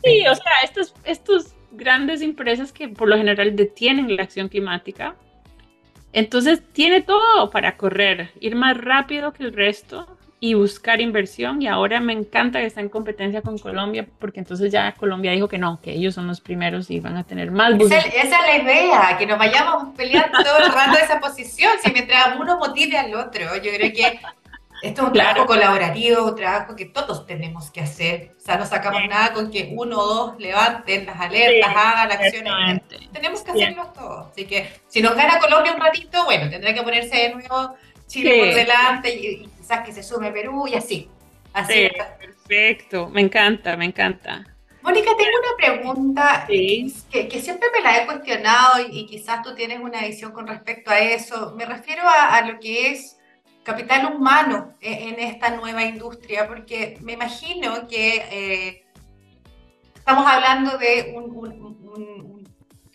Sí, 0.03 0.25
o 0.27 0.35
sea, 0.35 0.53
estos, 0.63 0.93
estos 1.03 1.53
grandes 1.71 2.21
empresas 2.21 2.71
que 2.71 2.89
por 2.89 3.07
lo 3.07 3.15
general 3.15 3.55
detienen 3.55 4.15
la 4.15 4.23
acción 4.23 4.49
climática, 4.49 5.15
entonces 6.13 6.63
tiene 6.73 7.01
todo 7.01 7.51
para 7.51 7.77
correr, 7.77 8.31
ir 8.39 8.55
más 8.55 8.75
rápido 8.75 9.33
que 9.33 9.43
el 9.43 9.53
resto 9.53 10.17
y 10.39 10.53
buscar 10.53 11.01
inversión. 11.01 11.61
Y 11.61 11.67
ahora 11.67 11.99
me 11.99 12.13
encanta 12.13 12.59
que 12.59 12.65
está 12.65 12.81
en 12.81 12.89
competencia 12.89 13.41
con 13.41 13.57
Colombia, 13.57 14.07
porque 14.19 14.39
entonces 14.39 14.71
ya 14.71 14.93
Colombia 14.93 15.31
dijo 15.31 15.47
que 15.47 15.57
no, 15.57 15.79
que 15.81 15.91
ellos 15.91 16.15
son 16.15 16.27
los 16.27 16.41
primeros 16.41 16.89
y 16.89 16.99
van 16.99 17.17
a 17.17 17.23
tener 17.23 17.51
más. 17.51 17.73
Esa, 17.79 17.97
esa 17.97 18.21
es 18.21 18.31
la 18.31 18.57
idea, 18.57 19.17
que 19.17 19.25
nos 19.25 19.37
vayamos 19.37 19.95
peleando 19.95 20.41
todo 20.43 20.59
el 20.59 20.71
rato 20.71 20.97
de 20.97 21.03
esa 21.03 21.19
posición, 21.19 21.71
si 21.83 21.91
mientras 21.91 22.39
uno 22.39 22.57
motive 22.57 22.97
al 22.97 23.13
otro. 23.15 23.55
Yo 23.57 23.71
creo 23.71 23.91
que 23.93 24.19
esto 24.81 25.01
es 25.01 25.07
un 25.07 25.13
trabajo 25.13 25.45
colaborativo, 25.45 26.25
un 26.25 26.35
trabajo 26.35 26.75
que 26.75 26.85
todos 26.85 27.25
tenemos 27.25 27.69
que 27.69 27.81
hacer. 27.81 28.35
O 28.37 28.39
sea, 28.39 28.57
no 28.57 28.65
sacamos 28.65 29.01
nada 29.09 29.33
con 29.33 29.51
que 29.51 29.73
uno 29.75 29.99
o 29.99 30.05
dos 30.05 30.39
levanten 30.39 31.05
las 31.05 31.19
alertas, 31.19 31.69
hagan 31.75 32.11
acciones. 32.11 32.81
Tenemos 33.11 33.41
que 33.41 33.51
hacerlo 33.51 33.91
todos. 33.93 34.27
Así 34.31 34.45
que 34.45 34.69
si 34.87 35.01
nos 35.01 35.15
gana 35.15 35.39
Colombia 35.39 35.73
un 35.73 35.81
ratito, 35.81 36.23
bueno, 36.23 36.49
tendrá 36.49 36.73
que 36.73 36.81
ponerse 36.81 37.15
de 37.15 37.35
nuevo 37.35 37.75
Chile 38.09 38.39
por 38.39 38.55
delante 38.55 39.15
y, 39.15 39.47
quizás 39.57 39.85
que 39.85 39.93
se 39.93 40.03
sume 40.03 40.31
Perú 40.31 40.67
y 40.67 40.75
así. 40.75 41.07
Así. 41.53 41.89
perfecto, 42.19 43.07
me 43.09 43.21
encanta, 43.21 43.77
me 43.77 43.85
encanta. 43.85 44.45
Mónica, 44.81 45.11
tengo 45.17 45.31
una 45.39 45.55
pregunta 45.57 46.45
que, 46.47 47.27
que, 47.27 47.41
siempre 47.41 47.69
me 47.71 47.81
la 47.81 48.01
he 48.01 48.05
cuestionado 48.05 48.85
y, 48.91 49.05
quizás 49.05 49.43
tú 49.43 49.53
tienes 49.53 49.79
una 49.79 50.01
visión 50.01 50.31
con 50.31 50.47
respecto 50.47 50.89
a 50.89 50.99
eso. 50.99 51.53
Me 51.55 51.65
refiero 51.65 52.03
a 52.05 52.41
lo 52.41 52.59
que 52.59 52.91
es 52.91 53.19
capital 53.63 54.13
humano 54.13 54.73
e, 54.81 55.09
en 55.09 55.19
esta 55.19 55.51
nueva 55.51 55.83
industria, 55.83 56.47
porque 56.47 56.97
me 57.01 57.13
imagino 57.13 57.87
que 57.87 58.15
eh, 58.31 58.83
estamos 59.93 60.25
hablando 60.25 60.77
de 60.77 61.13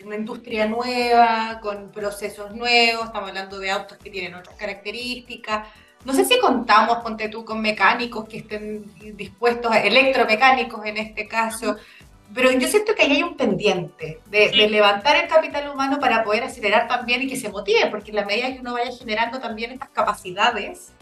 una 0.04 0.16
industria 0.16 0.66
nueva, 0.66 1.60
con 1.60 1.90
procesos 1.90 2.54
nuevos, 2.54 3.06
estamos 3.06 3.28
hablando 3.30 3.58
de 3.58 3.70
autos 3.70 3.98
que 3.98 4.10
tienen 4.10 4.34
otras 4.34 4.56
características, 4.56 5.68
no 6.04 6.12
sé 6.12 6.24
si 6.24 6.38
contamos, 6.38 6.98
ponte 6.98 7.28
tú, 7.28 7.44
con 7.44 7.60
mecánicos 7.62 8.28
que 8.28 8.38
estén 8.38 8.84
dispuestos, 9.16 9.74
electromecánicos 9.74 10.84
en 10.84 10.98
este 10.98 11.26
caso, 11.26 11.76
pero 12.34 12.50
yo 12.50 12.68
siento 12.68 12.94
que 12.94 13.02
ahí 13.02 13.12
hay 13.12 13.22
un 13.22 13.36
pendiente 13.36 14.20
de, 14.26 14.50
levantar 14.68 15.16
el 15.16 15.28
capital 15.28 15.70
humano 15.70 15.98
para 16.00 16.24
poder 16.24 16.44
acelerar 16.44 16.88
también 16.88 17.22
y 17.22 17.28
que 17.28 17.36
se 17.36 17.48
motive, 17.48 17.86
porque 17.90 18.10
en 18.10 18.16
la 18.16 18.24
medida 18.24 18.52
que 18.52 18.60
uno 18.60 18.74
vaya 18.74 18.90
generando 18.96 19.38
también 19.38 19.72
estas 19.72 19.90
capacidades, 19.90 20.92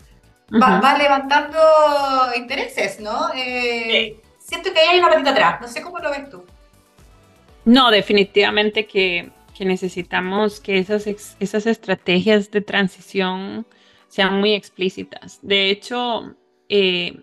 va, 0.53 0.99
levantando 0.99 1.59
intereses, 2.37 3.01
¿no? 3.01 3.31
Eh, 3.35 4.21
siento 4.39 4.73
que 4.73 4.81
ahí 4.81 4.89
hay 4.89 4.99
una 4.99 5.09
patita 5.09 5.31
atrás, 5.31 5.61
no 5.61 5.69
sé 5.69 5.81
cómo 5.83 5.99
lo 5.99 6.11
ves 6.11 6.29
tú. 6.29 6.45
No, 7.65 7.91
definitivamente 7.91 8.87
que, 8.87 9.31
que 9.57 9.65
necesitamos 9.65 10.61
que 10.61 10.79
esas, 10.79 11.07
esas 11.07 11.67
estrategias 11.67 12.51
de 12.51 12.61
transición 12.61 13.67
sean 14.09 14.41
muy 14.41 14.55
explícitas. 14.55 15.39
De 15.43 15.71
hecho, 15.71 16.35
eh, 16.69 17.21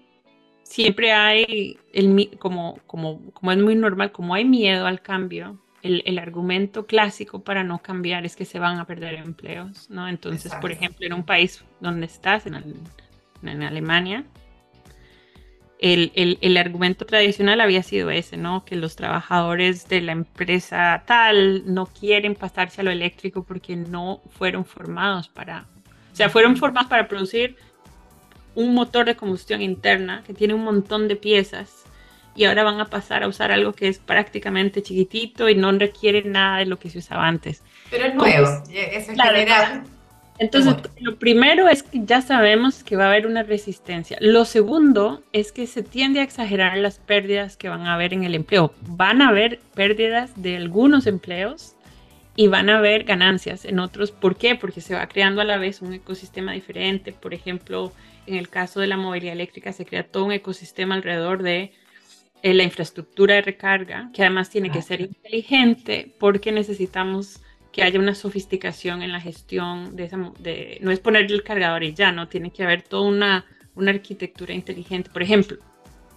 siempre 0.63 1.11
hay, 1.11 1.77
el, 1.93 2.37
como, 2.39 2.79
como, 2.87 3.31
como 3.31 3.51
es 3.51 3.57
muy 3.57 3.75
normal, 3.75 4.11
como 4.11 4.33
hay 4.33 4.45
miedo 4.45 4.85
al 4.85 5.01
cambio, 5.01 5.59
el, 5.81 6.03
el, 6.05 6.19
argumento 6.19 6.85
clásico 6.85 7.43
para 7.43 7.63
no 7.63 7.79
cambiar 7.79 8.25
es 8.25 8.35
que 8.35 8.43
se 8.43 8.59
van 8.59 8.79
a 8.79 8.85
perder 8.85 9.15
empleos, 9.15 9.89
¿no? 9.89 10.09
Entonces, 10.09 10.53
por 10.55 10.71
ejemplo, 10.71 11.05
en 11.05 11.13
un 11.13 11.23
país 11.23 11.63
donde 11.79 12.05
estás, 12.05 12.45
en, 12.45 12.55
en 13.43 13.63
Alemania, 13.63 14.25
el, 15.79 16.11
el, 16.15 16.37
el, 16.41 16.57
argumento 16.57 17.05
tradicional 17.05 17.61
había 17.61 17.83
sido 17.83 18.11
ese, 18.11 18.35
¿no? 18.35 18.65
Que 18.65 18.75
los 18.75 18.95
trabajadores 18.97 19.87
de 19.87 20.01
la 20.01 20.11
empresa 20.11 21.03
tal 21.05 21.73
no 21.73 21.85
quieren 21.85 22.35
pasarse 22.35 22.81
a 22.81 22.83
lo 22.83 22.91
eléctrico 22.91 23.43
porque 23.43 23.77
no 23.77 24.21
fueron 24.37 24.65
formados 24.65 25.29
para, 25.29 25.65
o 26.11 26.15
sea, 26.15 26.29
fueron 26.29 26.57
formados 26.57 26.89
para 26.89 27.07
producir 27.07 27.55
un 28.55 28.73
motor 28.73 29.05
de 29.05 29.15
combustión 29.15 29.61
interna 29.61 30.21
que 30.27 30.33
tiene 30.33 30.53
un 30.53 30.65
montón 30.65 31.07
de 31.07 31.15
piezas 31.15 31.85
y 32.35 32.43
ahora 32.43 32.63
van 32.63 32.81
a 32.81 32.85
pasar 32.85 33.23
a 33.23 33.27
usar 33.27 33.51
algo 33.51 33.73
que 33.73 33.87
es 33.87 33.99
prácticamente 33.99 34.83
chiquitito 34.83 35.47
y 35.47 35.55
no 35.55 35.71
requiere 35.71 36.23
nada 36.23 36.57
de 36.59 36.65
lo 36.65 36.77
que 36.77 36.89
se 36.89 36.99
usaba 36.99 37.25
antes. 37.25 37.63
Pero 37.89 38.05
es 38.05 38.15
nuevo, 38.15 38.63
es 38.69 39.05
general. 39.05 39.83
Entonces, 40.39 40.73
lo 41.01 41.17
primero 41.17 41.67
es 41.67 41.83
que 41.83 41.99
ya 42.05 42.21
sabemos 42.21 42.83
que 42.83 42.95
va 42.95 43.05
a 43.05 43.09
haber 43.09 43.27
una 43.27 43.43
resistencia. 43.43 44.17
Lo 44.21 44.45
segundo 44.45 45.21
es 45.33 45.51
que 45.51 45.67
se 45.67 45.83
tiende 45.83 46.21
a 46.21 46.23
exagerar 46.23 46.77
las 46.77 46.97
pérdidas 46.97 47.57
que 47.57 47.67
van 47.67 47.81
a 47.81 47.93
haber 47.93 48.13
en 48.13 48.23
el 48.23 48.33
empleo. 48.33 48.73
Van 48.81 49.21
a 49.21 49.29
haber 49.29 49.59
pérdidas 49.75 50.41
de 50.41 50.55
algunos 50.55 51.07
empleos 51.07 51.75
y 52.37 52.47
van 52.47 52.69
a 52.69 52.77
haber 52.77 53.03
ganancias 53.03 53.65
en 53.65 53.79
otros. 53.79 54.11
¿Por 54.11 54.37
qué? 54.37 54.55
Porque 54.55 54.79
se 54.79 54.95
va 54.95 55.07
creando 55.07 55.41
a 55.41 55.45
la 55.45 55.57
vez 55.57 55.81
un 55.81 55.93
ecosistema 55.93 56.53
diferente. 56.53 57.11
Por 57.11 57.33
ejemplo, 57.33 57.91
en 58.25 58.35
el 58.35 58.47
caso 58.47 58.79
de 58.79 58.87
la 58.87 58.95
movilidad 58.95 59.33
eléctrica 59.33 59.73
se 59.73 59.85
crea 59.85 60.07
todo 60.07 60.23
un 60.23 60.31
ecosistema 60.31 60.95
alrededor 60.95 61.43
de 61.43 61.73
eh, 62.41 62.53
la 62.53 62.63
infraestructura 62.63 63.35
de 63.35 63.41
recarga, 63.41 64.09
que 64.13 64.21
además 64.21 64.49
tiene 64.49 64.71
que 64.71 64.81
ser 64.81 65.01
inteligente 65.01 66.15
porque 66.17 66.53
necesitamos 66.53 67.41
que 67.71 67.83
haya 67.83 67.99
una 67.99 68.15
sofisticación 68.15 69.01
en 69.01 69.11
la 69.11 69.21
gestión 69.21 69.95
de 69.95 70.05
esa, 70.05 70.17
de, 70.39 70.79
no 70.81 70.91
es 70.91 70.99
ponerle 70.99 71.35
el 71.35 71.43
cargador 71.43 71.83
y 71.83 71.93
ya, 71.93 72.11
no, 72.11 72.27
tiene 72.27 72.51
que 72.51 72.63
haber 72.63 72.81
toda 72.81 73.07
una, 73.07 73.45
una 73.75 73.91
arquitectura 73.91 74.53
inteligente. 74.53 75.09
Por 75.11 75.21
ejemplo, 75.21 75.57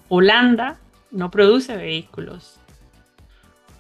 Holanda 0.09 0.79
no 1.11 1.31
produce 1.31 1.77
vehículos. 1.77 2.59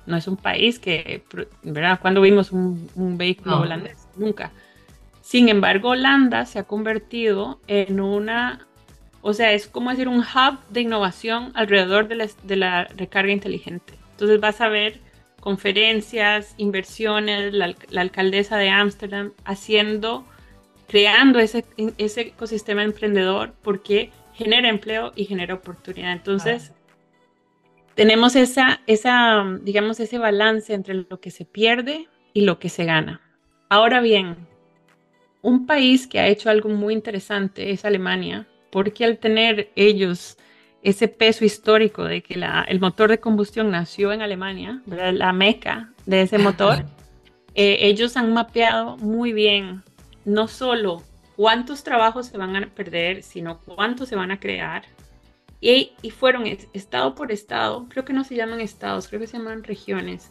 No 0.05 0.17
es 0.17 0.27
un 0.27 0.37
país 0.37 0.79
que, 0.79 1.25
¿verdad? 1.63 2.01
Cuando 2.01 2.21
vimos 2.21 2.53
un, 2.53 2.91
un 2.95 3.17
vehículo 3.17 3.61
holandés? 3.61 4.09
Nunca. 4.17 4.51
Sin 5.21 5.49
embargo, 5.49 5.91
Holanda 5.91 6.45
se 6.45 6.59
ha 6.59 6.65
convertido 6.65 7.61
en 7.69 8.01
una, 8.01 8.67
o 9.23 9.33
sea, 9.33 9.53
es 9.53 9.69
como 9.69 9.91
decir 9.91 10.09
un 10.09 10.19
hub 10.19 10.59
de 10.71 10.81
innovación 10.81 11.53
alrededor 11.55 12.09
de 12.09 12.17
la, 12.17 12.29
de 12.43 12.57
la 12.57 12.85
recarga 12.85 13.33
inteligente. 13.33 13.95
Entonces 14.11 14.41
vas 14.41 14.61
a 14.61 14.69
ver 14.69 15.01
conferencias, 15.43 16.55
inversiones, 16.57 17.53
la, 17.53 17.75
alcaldesa 17.97 18.59
de 18.59 18.71
Ámsterdam 18.71 19.33
haciendo, 19.45 20.25
creando 20.87 21.41
ese, 21.41 21.65
ese 21.99 22.21
ecosistema 22.21 22.85
emprendedor 22.85 23.53
porque 23.61 24.13
genera 24.35 24.69
empleo 24.69 25.11
y 25.17 25.25
genera 25.25 25.55
oportunidad. 25.55 26.13
Entonces, 26.13 26.73
tenemos 27.97 28.37
esa, 28.37 28.83
esa, 28.87 29.45
digamos, 29.63 29.99
ese 29.99 30.17
balance 30.17 30.73
entre 30.75 30.95
lo 30.95 31.19
que 31.19 31.33
se 31.33 31.45
pierde 31.45 32.07
y 32.33 32.43
lo 32.43 32.61
que 32.61 32.69
se 32.69 32.85
gana. 32.85 33.21
Ahora 33.69 34.01
bien, 34.01 34.37
un 35.43 35.67
país 35.67 36.07
que 36.07 36.21
ha 36.21 36.29
hecho 36.29 36.51
algo 36.51 36.69
muy 36.69 36.95
interesante 36.95 37.73
es 37.73 37.85
Alemania, 37.85 38.47
porque 38.71 39.05
al 39.05 39.19
tener 39.19 39.73
ellos 39.75 40.39
ese 40.83 41.09
peso 41.09 41.45
histórico 41.45 42.05
de 42.05 42.23
que 42.23 42.37
la, 42.37 42.64
el 42.68 42.81
motor 42.81 43.11
de 43.11 43.21
combustión 43.21 43.71
nació 43.71 44.12
en 44.12 44.21
Alemania, 44.21 44.83
la 44.87 45.33
meca 45.33 45.92
de 46.07 46.23
ese 46.23 46.38
motor, 46.38 46.85
eh, 47.55 47.79
ellos 47.83 48.16
han 48.16 48.33
mapeado 48.33 48.97
muy 48.97 49.33
bien 49.33 49.83
no 50.25 50.49
solo 50.49 51.03
cuántos 51.37 51.85
trabajos 51.85 52.27
se 52.27 52.38
van 52.38 52.57
a 52.57 52.66
perder, 52.66 53.23
sino 53.23 53.59
cuántos 53.61 54.09
se 54.09 54.16
van 54.16 54.31
a 54.31 54.40
crear. 54.40 54.85
Y, 55.61 55.92
y 56.03 56.11
fueron 56.11 56.45
estado 56.73 57.14
por 57.14 57.31
estado, 57.31 57.87
creo 57.88 58.05
que 58.05 58.12
no 58.12 58.25
se 58.25 58.35
llaman 58.35 58.61
estados, 58.61 59.07
creo 59.07 59.21
que 59.21 59.29
se 59.29 59.38
llaman 59.38 59.62
regiones. 59.62 60.31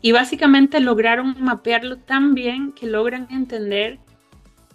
Y 0.00 0.12
básicamente 0.12 0.78
lograron 0.78 1.34
mapearlo 1.40 1.96
tan 1.98 2.34
bien 2.34 2.70
que 2.72 2.86
logran 2.86 3.26
entender 3.30 3.98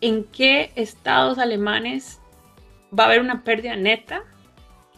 en 0.02 0.26
qué 0.26 0.74
estados 0.76 1.38
alemanes 1.38 2.20
va 2.98 3.04
a 3.04 3.08
haber 3.08 3.22
una 3.22 3.44
pérdida 3.46 3.78
neta 3.78 4.24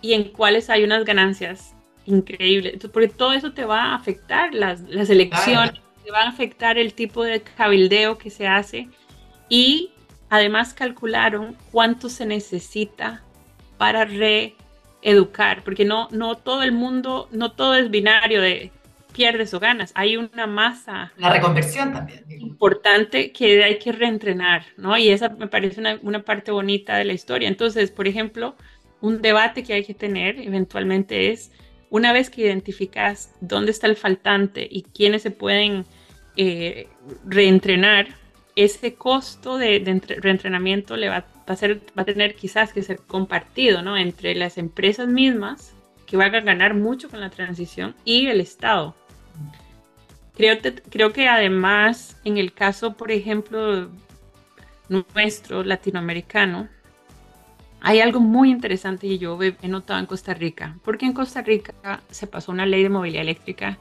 y 0.03 0.13
en 0.13 0.25
cuáles 0.25 0.69
hay 0.69 0.83
unas 0.83 1.05
ganancias 1.05 1.73
increíbles. 2.05 2.77
porque 2.91 3.07
todo 3.07 3.31
eso 3.31 3.53
te 3.53 3.65
va 3.65 3.85
a 3.85 3.95
afectar 3.95 4.53
las, 4.53 4.81
las 4.81 5.09
elecciones, 5.09 5.79
te 6.03 6.11
va 6.11 6.23
a 6.23 6.27
afectar 6.27 6.77
el 6.77 6.93
tipo 6.93 7.23
de 7.23 7.41
cabildeo 7.41 8.17
que 8.17 8.29
se 8.29 8.45
hace 8.45 8.89
y 9.47 9.91
además 10.29 10.73
calcularon 10.73 11.55
cuánto 11.71 12.09
se 12.09 12.25
necesita 12.25 13.23
para 13.77 14.03
reeducar, 14.03 15.63
porque 15.63 15.85
no, 15.85 16.09
no 16.11 16.35
todo 16.35 16.63
el 16.63 16.73
mundo, 16.73 17.29
no 17.31 17.53
todo 17.53 17.75
es 17.75 17.89
binario 17.89 18.41
de 18.41 18.71
pierdes 19.13 19.53
o 19.53 19.59
ganas, 19.59 19.93
hay 19.95 20.17
una 20.17 20.47
masa. 20.47 21.13
La 21.17 21.31
reconversión 21.31 21.93
también. 21.93 22.25
Importante 22.27 23.31
que 23.31 23.63
hay 23.63 23.79
que 23.79 23.93
reentrenar, 23.93 24.65
¿no? 24.75 24.97
Y 24.97 25.09
esa 25.09 25.29
me 25.29 25.47
parece 25.47 25.79
una, 25.79 25.99
una 26.01 26.23
parte 26.23 26.51
bonita 26.51 26.97
de 26.97 27.05
la 27.05 27.13
historia. 27.13 27.47
Entonces, 27.47 27.91
por 27.91 28.07
ejemplo, 28.07 28.55
un 29.03 29.21
debate 29.21 29.63
que 29.63 29.73
hay 29.73 29.83
que 29.83 29.93
tener 29.93 30.39
eventualmente 30.39 31.31
es, 31.31 31.51
una 31.89 32.13
vez 32.13 32.29
que 32.29 32.43
identificas 32.43 33.35
dónde 33.41 33.71
está 33.71 33.87
el 33.87 33.97
faltante 33.97 34.65
y 34.71 34.83
quiénes 34.83 35.23
se 35.23 35.29
pueden 35.29 35.85
eh, 36.37 36.87
reentrenar, 37.25 38.07
ese 38.55 38.95
costo 38.95 39.57
de, 39.57 40.01
reentrenamiento 40.21 40.95
le 40.95 41.09
va, 41.09 41.25
a 41.45 41.55
ser, 41.57 41.81
va 41.97 42.03
a 42.03 42.05
tener 42.05 42.35
quizás 42.35 42.71
que 42.71 42.81
ser 42.81 42.99
compartido 42.99 43.81
¿no? 43.81 43.97
entre 43.97 44.35
las 44.35 44.57
empresas 44.57 45.09
mismas, 45.09 45.73
que 46.05 46.15
van 46.15 46.33
a 46.33 46.39
ganar 46.39 46.73
mucho 46.73 47.09
con 47.09 47.19
la 47.19 47.29
transición, 47.29 47.95
y 48.05 48.27
el 48.27 48.39
Estado. 48.39 48.95
Creo, 50.33 50.59
creo 50.89 51.11
que 51.11 51.27
además, 51.27 52.21
en 52.23 52.37
el 52.37 52.53
caso, 52.53 52.93
por 52.93 53.11
ejemplo, 53.11 53.89
nuestro 54.87 55.65
latinoamericano, 55.65 56.69
hay 57.85 57.99
algo 57.99 58.21
muy 58.21 58.49
interesante 58.49 59.07
y 59.07 59.17
yo 59.17 59.37
he 59.41 59.67
notado 59.67 59.99
en 59.99 60.05
Costa 60.05 60.33
Rica, 60.33 60.79
porque 60.85 61.05
en 61.05 61.11
Costa 61.11 61.41
Rica 61.41 62.01
se 62.09 62.27
pasó 62.27 62.53
una 62.53 62.65
ley 62.65 62.81
de 62.81 62.87
movilidad 62.87 63.23
eléctrica 63.23 63.77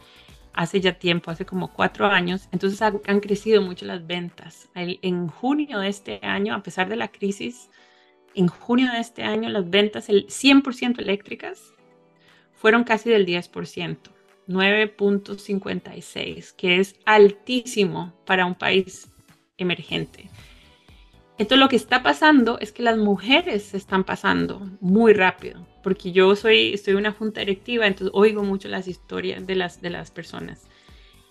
hace 0.52 0.80
ya 0.80 0.98
tiempo, 0.98 1.30
hace 1.30 1.46
como 1.46 1.72
cuatro 1.72 2.06
años, 2.06 2.48
entonces 2.50 2.82
han, 2.82 3.20
crecido 3.20 3.62
mucho 3.62 3.86
las 3.86 4.04
ventas. 4.04 4.68
en 4.74 5.28
junio 5.28 5.78
de 5.78 5.88
este 5.88 6.18
año, 6.22 6.52
a 6.52 6.64
pesar 6.64 6.88
de 6.88 6.96
la 6.96 7.12
crisis, 7.12 7.70
en 8.34 8.48
junio 8.48 8.90
de 8.90 8.98
este 8.98 9.22
año 9.22 9.48
las 9.48 9.70
ventas 9.70 10.08
el 10.08 10.26
100% 10.26 10.98
eléctricas 10.98 11.72
fueron 12.54 12.82
casi 12.82 13.08
del 13.08 13.24
10%, 13.24 13.98
9.56, 14.48 16.56
que 16.56 16.80
es 16.80 16.96
altísimo 17.04 18.12
para 18.26 18.46
un 18.46 18.56
país 18.56 19.08
emergente. 19.58 20.28
Entonces 21.42 21.58
lo 21.58 21.68
que 21.68 21.74
está 21.74 22.04
pasando 22.04 22.60
es 22.60 22.70
que 22.70 22.84
las 22.84 22.96
mujeres 22.96 23.64
se 23.64 23.76
están 23.76 24.04
pasando 24.04 24.70
muy 24.80 25.12
rápido, 25.12 25.66
porque 25.82 26.12
yo 26.12 26.36
soy, 26.36 26.80
en 26.86 26.96
una 26.96 27.10
junta 27.10 27.40
directiva, 27.40 27.84
entonces 27.88 28.12
oigo 28.14 28.44
mucho 28.44 28.68
las 28.68 28.86
historias 28.86 29.44
de 29.44 29.56
las, 29.56 29.82
de 29.82 29.90
las 29.90 30.12
personas. 30.12 30.62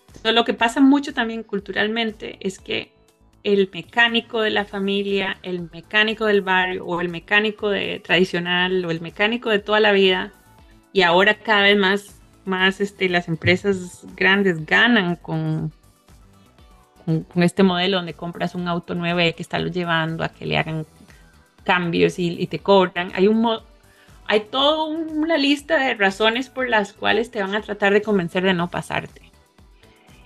Entonces 0.08 0.34
lo 0.34 0.44
que 0.44 0.52
pasa 0.52 0.82
mucho 0.82 1.14
también 1.14 1.42
culturalmente 1.42 2.36
es 2.40 2.58
que 2.58 2.92
el 3.42 3.70
mecánico 3.72 4.42
de 4.42 4.50
la 4.50 4.66
familia, 4.66 5.38
el 5.42 5.70
mecánico 5.72 6.26
del 6.26 6.42
barrio 6.42 6.84
o 6.84 7.00
el 7.00 7.08
mecánico 7.08 7.70
de, 7.70 7.98
tradicional 8.00 8.84
o 8.84 8.90
el 8.90 9.00
mecánico 9.00 9.48
de 9.48 9.60
toda 9.60 9.80
la 9.80 9.92
vida, 9.92 10.30
y 10.92 11.00
ahora 11.00 11.38
cada 11.38 11.62
vez 11.62 11.78
más, 11.78 12.20
más 12.44 12.82
este, 12.82 13.08
las 13.08 13.28
empresas 13.28 14.04
grandes 14.14 14.66
ganan 14.66 15.16
con 15.16 15.72
con, 17.04 17.26
este 17.42 17.62
modelo 17.62 17.98
donde 17.98 18.14
compras 18.14 18.54
un 18.54 18.68
auto 18.68 18.94
nuevo 18.94 19.20
y 19.20 19.24
hay 19.24 19.32
que 19.34 19.42
estarlo 19.42 19.68
llevando 19.68 20.24
a 20.24 20.28
que 20.28 20.46
le 20.46 20.58
hagan 20.58 20.86
cambios 21.64 22.18
y, 22.18 22.46
te 22.46 22.58
cobran. 22.58 23.12
Hay 23.14 23.28
un 23.28 23.58
hay 24.26 24.40
toda 24.40 24.84
una 24.84 25.36
lista 25.36 25.78
de 25.78 25.94
razones 25.94 26.48
por 26.48 26.68
las 26.68 26.92
cuales 26.92 27.30
te 27.30 27.42
van 27.42 27.54
a 27.54 27.60
tratar 27.60 27.92
de 27.92 28.02
convencer 28.02 28.44
de 28.44 28.54
no 28.54 28.70
pasarte. 28.70 29.20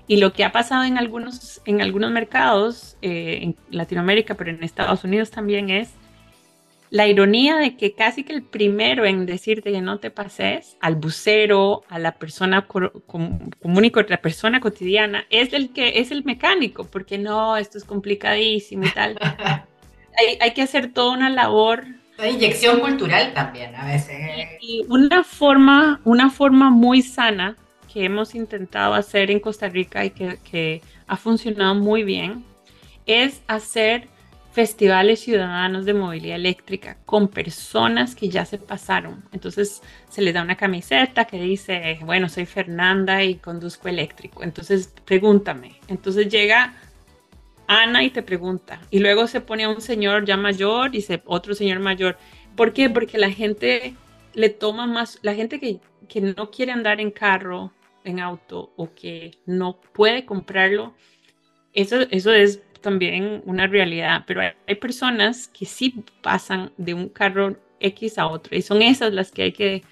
Y 0.06 0.18
lo 0.18 0.32
que 0.32 0.44
ha 0.44 0.52
pasado 0.52 0.84
en 0.84 0.98
algunos, 0.98 1.60
en 1.64 1.82
algunos 1.82 2.12
mercados, 2.12 2.96
eh, 3.02 3.40
en 3.42 3.56
Latinoamérica, 3.70 4.34
pero 4.34 4.50
en 4.50 4.62
Estados 4.62 5.02
Unidos 5.02 5.30
también 5.30 5.70
es 5.70 5.90
la 6.90 7.06
ironía 7.06 7.56
de 7.56 7.76
que 7.76 7.94
casi 7.94 8.24
que 8.24 8.32
el 8.32 8.42
primero 8.42 9.04
en 9.04 9.26
decirte 9.26 9.72
que 9.72 9.80
no 9.80 9.98
te 9.98 10.10
pases, 10.10 10.76
al 10.80 10.94
bucero, 10.96 11.82
a 11.88 11.98
la 11.98 12.12
persona 12.12 12.66
común 12.66 13.84
y 13.84 13.92
la 14.08 14.22
persona 14.22 14.60
cotidiana, 14.60 15.24
es 15.30 15.52
el 15.52 15.72
que 15.72 16.00
es 16.00 16.10
el 16.10 16.24
mecánico, 16.24 16.84
porque 16.84 17.18
no, 17.18 17.56
esto 17.56 17.78
es 17.78 17.84
complicadísimo 17.84 18.84
y 18.84 18.90
tal. 18.90 19.18
hay, 20.18 20.38
hay, 20.40 20.54
que 20.54 20.62
hacer 20.62 20.92
toda 20.92 21.16
una 21.16 21.30
labor. 21.30 21.84
Una 22.18 22.28
inyección 22.28 22.80
cultural 22.80 23.34
también 23.34 23.74
a 23.74 23.86
veces. 23.86 24.18
Y, 24.60 24.84
una 24.88 25.24
forma, 25.24 26.00
una 26.04 26.30
forma 26.30 26.70
muy 26.70 27.02
sana 27.02 27.56
que 27.92 28.04
hemos 28.04 28.34
intentado 28.34 28.94
hacer 28.94 29.30
en 29.30 29.40
Costa 29.40 29.68
Rica 29.68 30.04
y 30.04 30.10
que, 30.10 30.38
que 30.50 30.82
ha 31.06 31.16
funcionado 31.16 31.74
muy 31.74 32.02
bien 32.02 32.44
es 33.06 33.42
hacer 33.46 34.08
festivales 34.56 35.20
ciudadanos 35.20 35.84
de 35.84 35.92
movilidad 35.92 36.36
eléctrica 36.36 36.96
con 37.04 37.28
personas 37.28 38.14
que 38.14 38.30
ya 38.30 38.46
se 38.46 38.56
pasaron. 38.56 39.22
Entonces 39.32 39.82
se 40.08 40.22
les 40.22 40.32
da 40.32 40.40
una 40.40 40.56
camiseta 40.56 41.26
que 41.26 41.38
dice, 41.38 41.98
bueno, 42.06 42.30
soy 42.30 42.46
Fernanda 42.46 43.22
y 43.22 43.34
conduzco 43.34 43.88
eléctrico. 43.88 44.42
Entonces 44.42 44.94
pregúntame. 45.04 45.78
Entonces 45.88 46.30
llega 46.30 46.74
Ana 47.66 48.02
y 48.02 48.08
te 48.08 48.22
pregunta. 48.22 48.80
Y 48.90 49.00
luego 49.00 49.26
se 49.26 49.42
pone 49.42 49.64
a 49.64 49.68
un 49.68 49.82
señor 49.82 50.24
ya 50.24 50.38
mayor 50.38 50.94
y 50.94 51.02
se, 51.02 51.20
otro 51.26 51.54
señor 51.54 51.80
mayor. 51.80 52.16
¿Por 52.56 52.72
qué? 52.72 52.88
Porque 52.88 53.18
la 53.18 53.30
gente 53.30 53.94
le 54.32 54.48
toma 54.48 54.86
más, 54.86 55.18
la 55.20 55.34
gente 55.34 55.60
que, 55.60 55.80
que 56.08 56.22
no 56.22 56.50
quiere 56.50 56.72
andar 56.72 56.98
en 56.98 57.10
carro, 57.10 57.72
en 58.04 58.20
auto 58.20 58.72
o 58.76 58.94
que 58.94 59.32
no 59.44 59.78
puede 59.92 60.24
comprarlo, 60.24 60.94
eso, 61.74 62.00
eso 62.10 62.32
es 62.32 62.62
también 62.86 63.42
una 63.46 63.66
realidad, 63.66 64.22
pero 64.28 64.42
hay, 64.42 64.74
personas 64.76 65.48
que 65.48 65.66
sí 65.66 66.04
pasan 66.22 66.70
de 66.76 66.94
un 66.94 67.08
carro 67.08 67.56
X 67.80 68.16
a 68.16 68.28
otro 68.28 68.56
y 68.56 68.62
son 68.62 68.80
esas 68.80 69.12
las 69.12 69.32
que 69.32 69.42
hay 69.42 69.52
que 69.52 69.82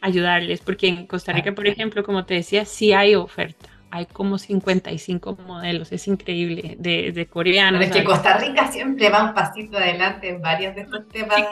ayudarles, 0.00 0.60
porque 0.60 0.86
en 0.86 1.08
Costa 1.08 1.32
Rica, 1.32 1.52
por 1.52 1.66
ejemplo, 1.66 2.04
como 2.04 2.24
te 2.24 2.34
decía, 2.34 2.64
sí 2.64 2.92
hay 2.92 3.16
oferta. 3.16 3.70
Hay 3.90 4.06
como 4.06 4.38
55 4.38 5.36
modelos, 5.48 5.90
es 5.90 6.06
increíble, 6.06 6.76
de, 6.78 7.10
de 7.10 7.26
coreanos. 7.26 7.82
es 7.82 7.90
que 7.90 8.04
Costa 8.04 8.38
Rica 8.38 8.70
siempre 8.70 9.10
va 9.10 9.24
un 9.24 9.34
pasito 9.34 9.76
adelante 9.76 10.28
en 10.28 10.40
varios 10.40 10.76
de 10.76 10.82
estos 10.82 11.08
temas. 11.08 11.42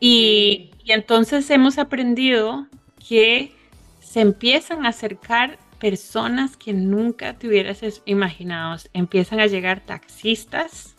Y, 0.00 0.70
y 0.82 0.92
entonces 0.92 1.50
hemos 1.50 1.76
aprendido 1.76 2.66
que 3.06 3.52
se 4.00 4.22
empiezan 4.22 4.86
a 4.86 4.88
acercar 4.88 5.58
personas 5.78 6.56
que 6.56 6.72
nunca 6.72 7.34
te 7.34 7.48
hubieras 7.48 7.80
imaginado. 8.04 8.76
Empiezan 8.92 9.40
a 9.40 9.46
llegar 9.46 9.84
taxistas, 9.84 10.96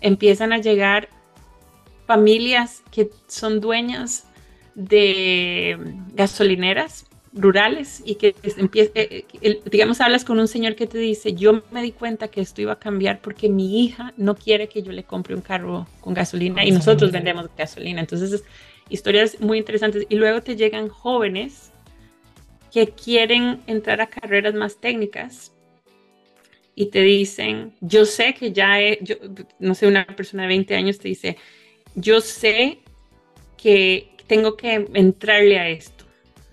empiezan 0.00 0.52
a 0.52 0.58
llegar 0.58 1.08
familias 2.06 2.82
que 2.90 3.10
son 3.26 3.60
dueñas 3.60 4.26
de 4.74 5.78
gasolineras 6.14 7.06
rurales 7.32 8.02
y 8.04 8.16
que 8.16 8.34
empieza, 8.56 8.90
eh, 8.94 9.24
eh, 9.40 9.60
digamos, 9.70 10.00
hablas 10.00 10.24
con 10.24 10.40
un 10.40 10.48
señor 10.48 10.74
que 10.74 10.86
te 10.86 10.98
dice, 10.98 11.34
yo 11.34 11.62
me 11.70 11.82
di 11.82 11.92
cuenta 11.92 12.28
que 12.28 12.40
esto 12.40 12.60
iba 12.60 12.72
a 12.72 12.78
cambiar 12.78 13.20
porque 13.20 13.48
mi 13.48 13.84
hija 13.84 14.12
no 14.16 14.34
quiere 14.34 14.68
que 14.68 14.82
yo 14.82 14.90
le 14.90 15.04
compre 15.04 15.34
un 15.34 15.40
carro 15.40 15.86
con 16.00 16.14
gasolina 16.14 16.64
y 16.64 16.72
nosotros 16.72 17.12
vendemos 17.12 17.48
gasolina. 17.56 18.00
Entonces, 18.00 18.42
historias 18.88 19.40
muy 19.40 19.58
interesantes. 19.58 20.06
Y 20.08 20.16
luego 20.16 20.42
te 20.42 20.56
llegan 20.56 20.88
jóvenes 20.88 21.69
que 22.72 22.88
quieren 22.88 23.60
entrar 23.66 24.00
a 24.00 24.08
carreras 24.08 24.54
más 24.54 24.80
técnicas 24.80 25.52
y 26.74 26.86
te 26.86 27.02
dicen, 27.02 27.74
yo 27.80 28.06
sé 28.06 28.34
que 28.34 28.52
ya, 28.52 28.80
he, 28.80 28.98
yo, 29.02 29.16
no 29.58 29.74
sé, 29.74 29.86
una 29.86 30.06
persona 30.06 30.44
de 30.44 30.48
20 30.48 30.74
años 30.76 30.98
te 30.98 31.08
dice, 31.08 31.36
yo 31.94 32.20
sé 32.20 32.78
que 33.56 34.10
tengo 34.26 34.56
que 34.56 34.86
entrarle 34.94 35.58
a 35.58 35.68
esto, 35.68 36.04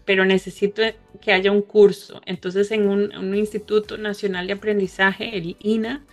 pero 0.06 0.26
necesito 0.26 0.82
que 1.22 1.32
haya 1.32 1.52
un 1.52 1.62
curso. 1.62 2.22
Entonces, 2.26 2.72
en 2.72 2.90
un, 2.90 3.16
un 3.16 3.36
Instituto 3.36 3.98
Nacional 3.98 4.48
de 4.48 4.54
Aprendizaje, 4.54 5.38
el 5.38 5.56
INA, 5.60 6.04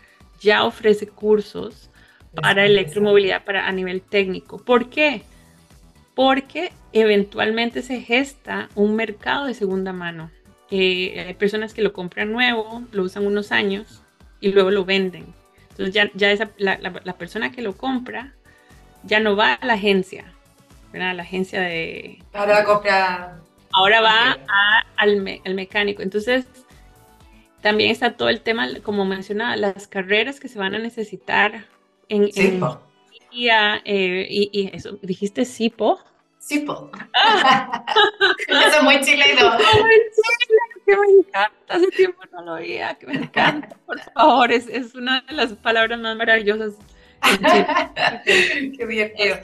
ya 0.41 0.65
ofrece 0.65 1.07
cursos 1.07 1.91
para 2.35 2.67
electromovilidad 2.67 3.45
para, 3.45 3.67
a 3.67 3.73
nivel 3.73 4.03
técnico. 4.03 4.59
¿Por 4.59 4.91
qué? 4.91 5.23
Porque 6.15 6.73
eventualmente 6.93 7.83
se 7.83 8.01
gesta 8.01 8.69
un 8.75 8.97
mercado 8.97 9.47
de 9.47 9.55
segunda 9.55 9.93
mano. 9.93 10.31
Eh, 10.71 11.25
hay 11.27 11.35
personas 11.35 11.75
que 11.75 11.83
lo 11.83 11.93
compran 11.93 12.33
nuevo, 12.33 12.83
lo 12.93 13.03
usan 13.03 13.27
unos 13.27 13.53
años 13.53 14.03
y 14.41 14.53
luego 14.53 14.71
lo 14.71 14.85
venden. 14.85 15.27
Entonces 15.71 15.95
ya, 15.95 16.11
ya 16.15 16.31
esa, 16.31 16.51
la, 16.57 16.79
persona 17.19 17.51
que 17.51 17.63
lo 17.63 17.77
compra 17.77 18.33
ya 19.03 19.21
no 19.21 19.37
va 19.37 19.55
a 19.55 19.67
la 19.67 19.75
agencia, 19.75 20.25
¿verdad? 20.93 21.11
A 21.11 21.15
la 21.15 21.23
agencia 21.25 21.61
de... 21.61 22.23
Ahora 22.33 22.65
compra... 22.65 23.41
Ahora 23.73 24.01
va 24.01 24.39
al, 24.97 25.21
mecánico. 25.21 26.01
Entonces 26.03 26.47
también 27.61 27.91
está 27.91 28.13
todo 28.13 28.29
el 28.29 28.41
tema, 28.41 28.69
como 28.85 29.05
mencionaba, 29.05 29.57
las 29.57 29.89
carreras 29.89 30.39
que 30.39 30.49
se 30.49 30.61
van 30.61 30.77
a 30.77 30.79
necesitar 30.79 31.65
en, 32.09 32.31
en, 32.37 32.61
eh, 33.37 34.27
y, 34.29 34.51
y, 34.53 34.71
eso, 34.75 34.99
¿dijiste 35.03 35.45
Sipo? 35.45 36.01
Sipo. 36.39 36.91
Ah. 37.15 37.85
eso 38.49 38.77
es 38.79 38.83
muy 38.83 39.01
chileno. 39.01 39.57
que 40.87 40.97
me 40.97 41.07
encanta, 41.19 41.75
hace 41.75 41.87
tiempo 41.89 42.21
no 42.33 42.43
lo 42.43 42.53
oía, 42.55 42.95
que 42.97 43.07
me 43.07 43.15
encanta, 43.15 43.77
por 43.87 43.99
favor, 44.13 44.53
es, 44.53 44.69
es 44.69 44.95
una 44.95 45.23
de 45.23 45.33
las 45.33 45.53
palabras 45.55 45.99
más 45.99 46.17
maravillosas. 46.17 46.75
Qué 48.25 48.87
divertido. 48.87 49.39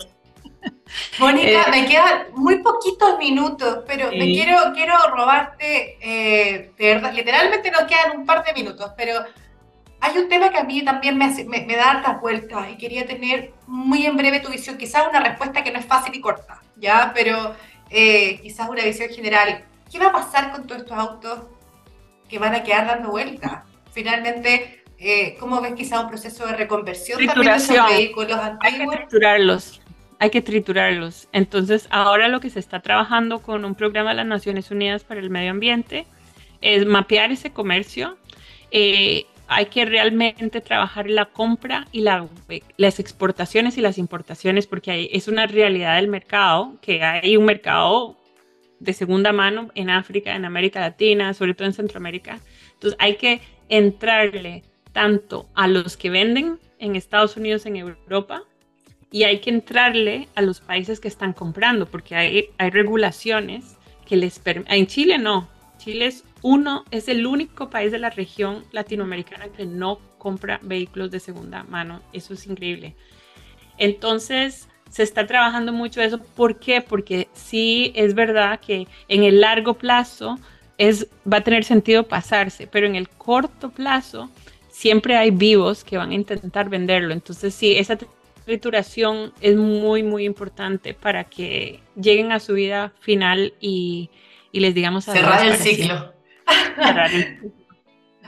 Mónica, 1.19 1.63
eh, 1.63 1.71
me 1.71 1.87
quedan 1.87 2.27
muy 2.35 2.59
poquitos 2.59 3.19
minutos, 3.19 3.85
pero 3.87 4.11
me 4.11 4.27
quiero, 4.27 4.73
quiero 4.75 4.95
robarte, 5.09 5.97
eh, 6.01 6.73
de 6.77 6.95
verdad, 6.95 7.13
literalmente 7.15 7.71
nos 7.71 7.85
quedan 7.85 8.19
un 8.19 8.27
par 8.27 8.45
de 8.45 8.53
minutos, 8.53 8.93
pero 8.97 9.25
hay 10.01 10.19
un 10.19 10.29
tema 10.29 10.51
que 10.51 10.59
a 10.59 10.65
mí 10.65 10.83
también 10.83 11.19
me, 11.19 11.29
me, 11.47 11.77
da 11.77 11.91
hartas 11.91 12.21
vueltas 12.21 12.69
y 12.73 12.77
quería 12.77 13.07
tener 13.07 13.53
muy 13.67 14.07
en 14.07 14.17
breve 14.17 14.41
tu 14.41 14.51
visión, 14.51 14.79
quizás 14.79 15.05
una 15.09 15.21
respuesta 15.21 15.63
que 15.63 15.71
no 15.71 15.79
es 15.79 15.85
fácil 15.85 16.15
y 16.15 16.21
corta, 16.21 16.61
¿ya? 16.77 17.13
Pero 17.15 17.55
eh, 17.91 18.41
quizás 18.43 18.69
una 18.69 18.85
visión 18.85 19.11
general. 19.11 19.65
¿Qué 19.91 19.99
va 19.99 20.07
a 20.07 20.13
pasar 20.13 20.53
con 20.53 20.67
todos 20.67 20.83
estos 20.83 20.97
autos 20.97 21.41
que 22.29 22.39
van 22.39 22.55
a 22.55 22.63
quedar 22.63 22.87
dando 22.87 23.11
vueltas? 23.11 23.65
Finalmente, 23.93 24.85
eh, 24.99 25.37
¿cómo 25.39 25.61
ves 25.61 25.75
quizás 25.75 26.03
un 26.03 26.09
proceso 26.09 26.47
de 26.47 26.57
reconversión 26.57 27.25
también 27.27 27.53
de 27.53 27.57
esos 27.57 27.89
vehículos 27.91 28.39
antiguos? 28.39 28.61
Hay 28.61 28.79
que 28.79 28.97
triturarlos, 28.97 29.81
hay 30.19 30.31
que 30.31 30.41
triturarlos. 30.41 31.29
Entonces, 31.33 31.89
ahora 31.91 32.29
lo 32.29 32.41
que 32.41 32.49
se 32.49 32.61
está 32.61 32.81
trabajando 32.81 33.41
con 33.41 33.65
un 33.65 33.75
programa 33.75 34.11
de 34.11 34.17
las 34.17 34.27
Naciones 34.27 34.71
Unidas 34.71 35.05
para 35.05 35.21
el 35.21 35.29
Medio 35.29 35.51
Ambiente 35.51 36.07
es 36.63 36.87
mapear 36.87 37.33
ese 37.33 37.51
comercio. 37.51 38.17
Eh, 38.71 39.27
hay 39.53 39.67
que 39.67 39.85
realmente 39.85 40.61
trabajar 40.61 41.11
la 41.11 41.27
compra 41.27 41.89
y 41.91 42.03
las 42.03 43.01
exportaciones 43.01 43.77
y 43.77 43.81
las 43.81 43.99
importaciones, 43.99 44.69
porque 44.69 45.11
es 45.13 45.27
una 45.27 45.49
realidad 45.49 45.97
del 45.97 46.07
mercado, 46.07 46.77
que 46.81 47.03
hay 47.03 47.37
un 47.37 47.47
mercado 47.47 48.17
de 48.79 48.93
segunda 48.93 49.33
mano 49.33 49.73
en 49.75 49.91
África, 49.91 50.37
en 50.37 50.45
América 50.45 50.79
Latina, 50.79 51.35
sobre 51.35 51.55
todo 51.55 51.67
en 51.67 51.75
Centroamérica. 51.75 52.39
Entonces 52.75 52.97
hay 53.01 53.17
que 53.17 53.41
entrarle 53.69 54.63
tanto 54.93 55.49
a 55.55 55.67
los 55.67 55.97
que 55.97 56.11
venden 56.11 56.61
en 56.79 56.95
Estados 56.95 57.37
Unidos, 57.37 57.67
en 57.67 57.75
Europa, 57.75 58.45
y 59.11 59.25
hay 59.25 59.41
que 59.41 59.51
entrarle 59.51 60.29
a 60.37 60.43
los 60.43 60.61
países 60.61 61.01
que 61.01 61.09
están 61.09 61.33
comprando, 61.33 61.87
porque 61.87 62.15
hay, 62.15 62.51
hay 62.57 62.71
regulaciones 62.71 63.77
que 64.07 64.15
les 64.15 64.39
permiten, 64.39 64.73
en 64.73 64.87
Chile 64.87 65.19
no, 65.19 65.49
Chile 65.79 66.07
es 66.07 66.25
uno, 66.43 66.85
es 66.91 67.09
el 67.09 67.27
único 67.27 67.71
país 67.71 67.93
de 67.93 67.99
la 67.99 68.11
región 68.11 68.65
latinoamericana 68.73 69.49
que 69.49 69.67
no 69.67 69.99
compra 70.19 70.61
vehículos 70.63 71.11
de 71.11 71.21
segunda 71.21 71.65
mano. 71.65 72.01
Eso 72.13 72.35
es 72.35 72.47
increíble. 72.47 72.95
Entonces, 73.79 74.69
se 74.91 75.03
está 75.03 75.27
trabajando 75.27 75.73
mucho 75.73 76.01
eso. 76.01 76.19
¿Por 76.19 76.59
qué? 76.59 76.81
Porque 76.81 77.29
sí 77.33 77.93
es 77.95 78.15
verdad 78.15 78.61
que 78.61 78.87
en 79.09 79.25
el 79.25 79.41
largo 79.41 79.75
plazo 79.75 80.39
es, 80.79 81.09
va 81.31 81.39
a 81.39 81.45
tener 81.45 81.65
sentido 81.65 82.05
pasarse, 82.05 82.67
pero 82.67 82.87
en 82.87 82.97
el 82.97 83.09
corto 83.09 83.71
plazo 83.71 84.31
siempre 84.69 85.17
hay 85.17 85.31
vivos 85.31 85.85
que 85.85 85.97
van 85.97 86.11
a 86.11 86.15
intentar 86.15 86.69
venderlo. 86.69 87.13
Entonces, 87.13 87.55
sí, 87.55 87.77
esa 87.77 87.99
trituración 88.45 89.33
es 89.41 89.57
muy, 89.57 90.03
muy 90.03 90.25
importante 90.25 90.95
para 90.95 91.25
que 91.25 91.81
lleguen 91.95 92.33
a 92.33 92.41
su 92.41 92.55
vida 92.55 92.93
final 93.01 93.55
y, 93.61 94.11
y 94.53 94.61
les 94.61 94.75
digamos 94.75 95.05
Cerrar 95.05 95.47
el 95.47 95.57
ciclo. 95.57 96.20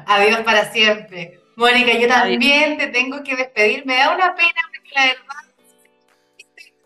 Adiós 0.06 0.40
para 0.40 0.70
siempre. 0.72 1.38
Mónica, 1.56 1.92
yo 1.92 2.08
también 2.08 2.78
te 2.78 2.86
tengo 2.88 3.22
que 3.22 3.36
despedir. 3.36 3.84
Me 3.86 3.96
da 3.96 4.14
una 4.14 4.34
pena 4.34 4.60
porque 4.72 4.90
la 4.94 5.06
verdad 5.06 5.42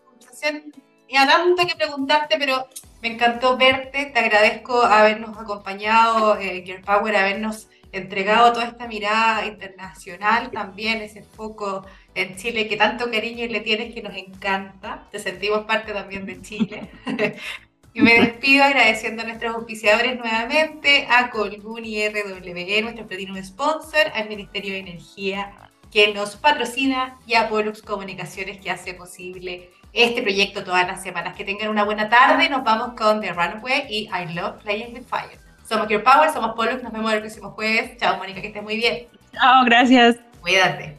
conversación 0.05 0.73
y 1.07 1.15
a 1.15 1.25
tanto 1.25 1.65
que 1.65 1.75
preguntarte, 1.75 2.35
pero 2.37 2.67
me 3.01 3.13
encantó 3.13 3.57
verte. 3.57 4.07
Te 4.07 4.19
agradezco 4.19 4.81
habernos 4.81 5.37
acompañado, 5.37 6.37
eh, 6.37 6.63
Gear 6.65 6.81
Power, 6.81 7.15
habernos 7.15 7.69
entregado 7.93 8.51
toda 8.51 8.65
esta 8.65 8.87
mirada 8.87 9.45
internacional 9.45 10.51
también, 10.51 11.01
ese 11.01 11.23
foco 11.23 11.85
en 12.13 12.35
Chile 12.35 12.67
que 12.67 12.75
tanto 12.75 13.09
cariño 13.09 13.45
le 13.47 13.61
tienes 13.61 13.93
que 13.93 14.01
nos 14.01 14.15
encanta. 14.15 15.07
Te 15.11 15.19
sentimos 15.19 15.65
parte 15.65 15.93
también 15.93 16.25
de 16.25 16.41
Chile. 16.41 16.89
y 17.97 18.01
me 18.01 18.13
despido 18.13 18.63
agradeciendo 18.63 19.23
a 19.23 19.25
nuestros 19.25 19.55
oficiadores 19.55 20.19
nuevamente, 20.19 21.07
a 21.09 21.31
Colgun 21.31 21.83
y 21.83 22.07
RWE, 22.07 22.81
nuestro 22.83 23.07
Platinum 23.07 23.43
Sponsor, 23.43 24.11
al 24.13 24.29
Ministerio 24.29 24.73
de 24.73 24.79
Energía 24.79 25.51
que 25.91 26.13
nos 26.13 26.35
patrocina 26.35 27.15
y 27.25 27.33
a 27.33 27.49
Pollux 27.49 27.81
Comunicaciones 27.81 28.59
que 28.59 28.69
hace 28.69 28.93
posible 28.93 29.71
este 29.93 30.21
proyecto 30.21 30.63
todas 30.63 30.85
las 30.85 31.01
semanas. 31.01 31.35
Que 31.35 31.43
tengan 31.43 31.69
una 31.69 31.85
buena 31.85 32.07
tarde. 32.07 32.49
Nos 32.49 32.63
vamos 32.63 32.93
con 32.95 33.19
The 33.19 33.33
Runaway 33.33 33.87
y 33.89 34.09
I 34.13 34.31
Love 34.35 34.61
Playing 34.61 34.93
with 34.93 35.05
Fire. 35.05 35.39
Somos 35.67 35.87
Your 35.89 36.03
Power, 36.03 36.31
somos 36.31 36.53
Pollux. 36.55 36.83
Nos 36.83 36.93
vemos 36.93 37.11
el 37.11 37.21
próximo 37.21 37.49
jueves. 37.49 37.97
Chao, 37.97 38.17
Mónica, 38.17 38.41
que 38.41 38.47
estés 38.47 38.61
muy 38.61 38.77
bien. 38.77 39.07
Chao, 39.33 39.65
gracias. 39.65 40.17
Cuídate. 40.39 40.96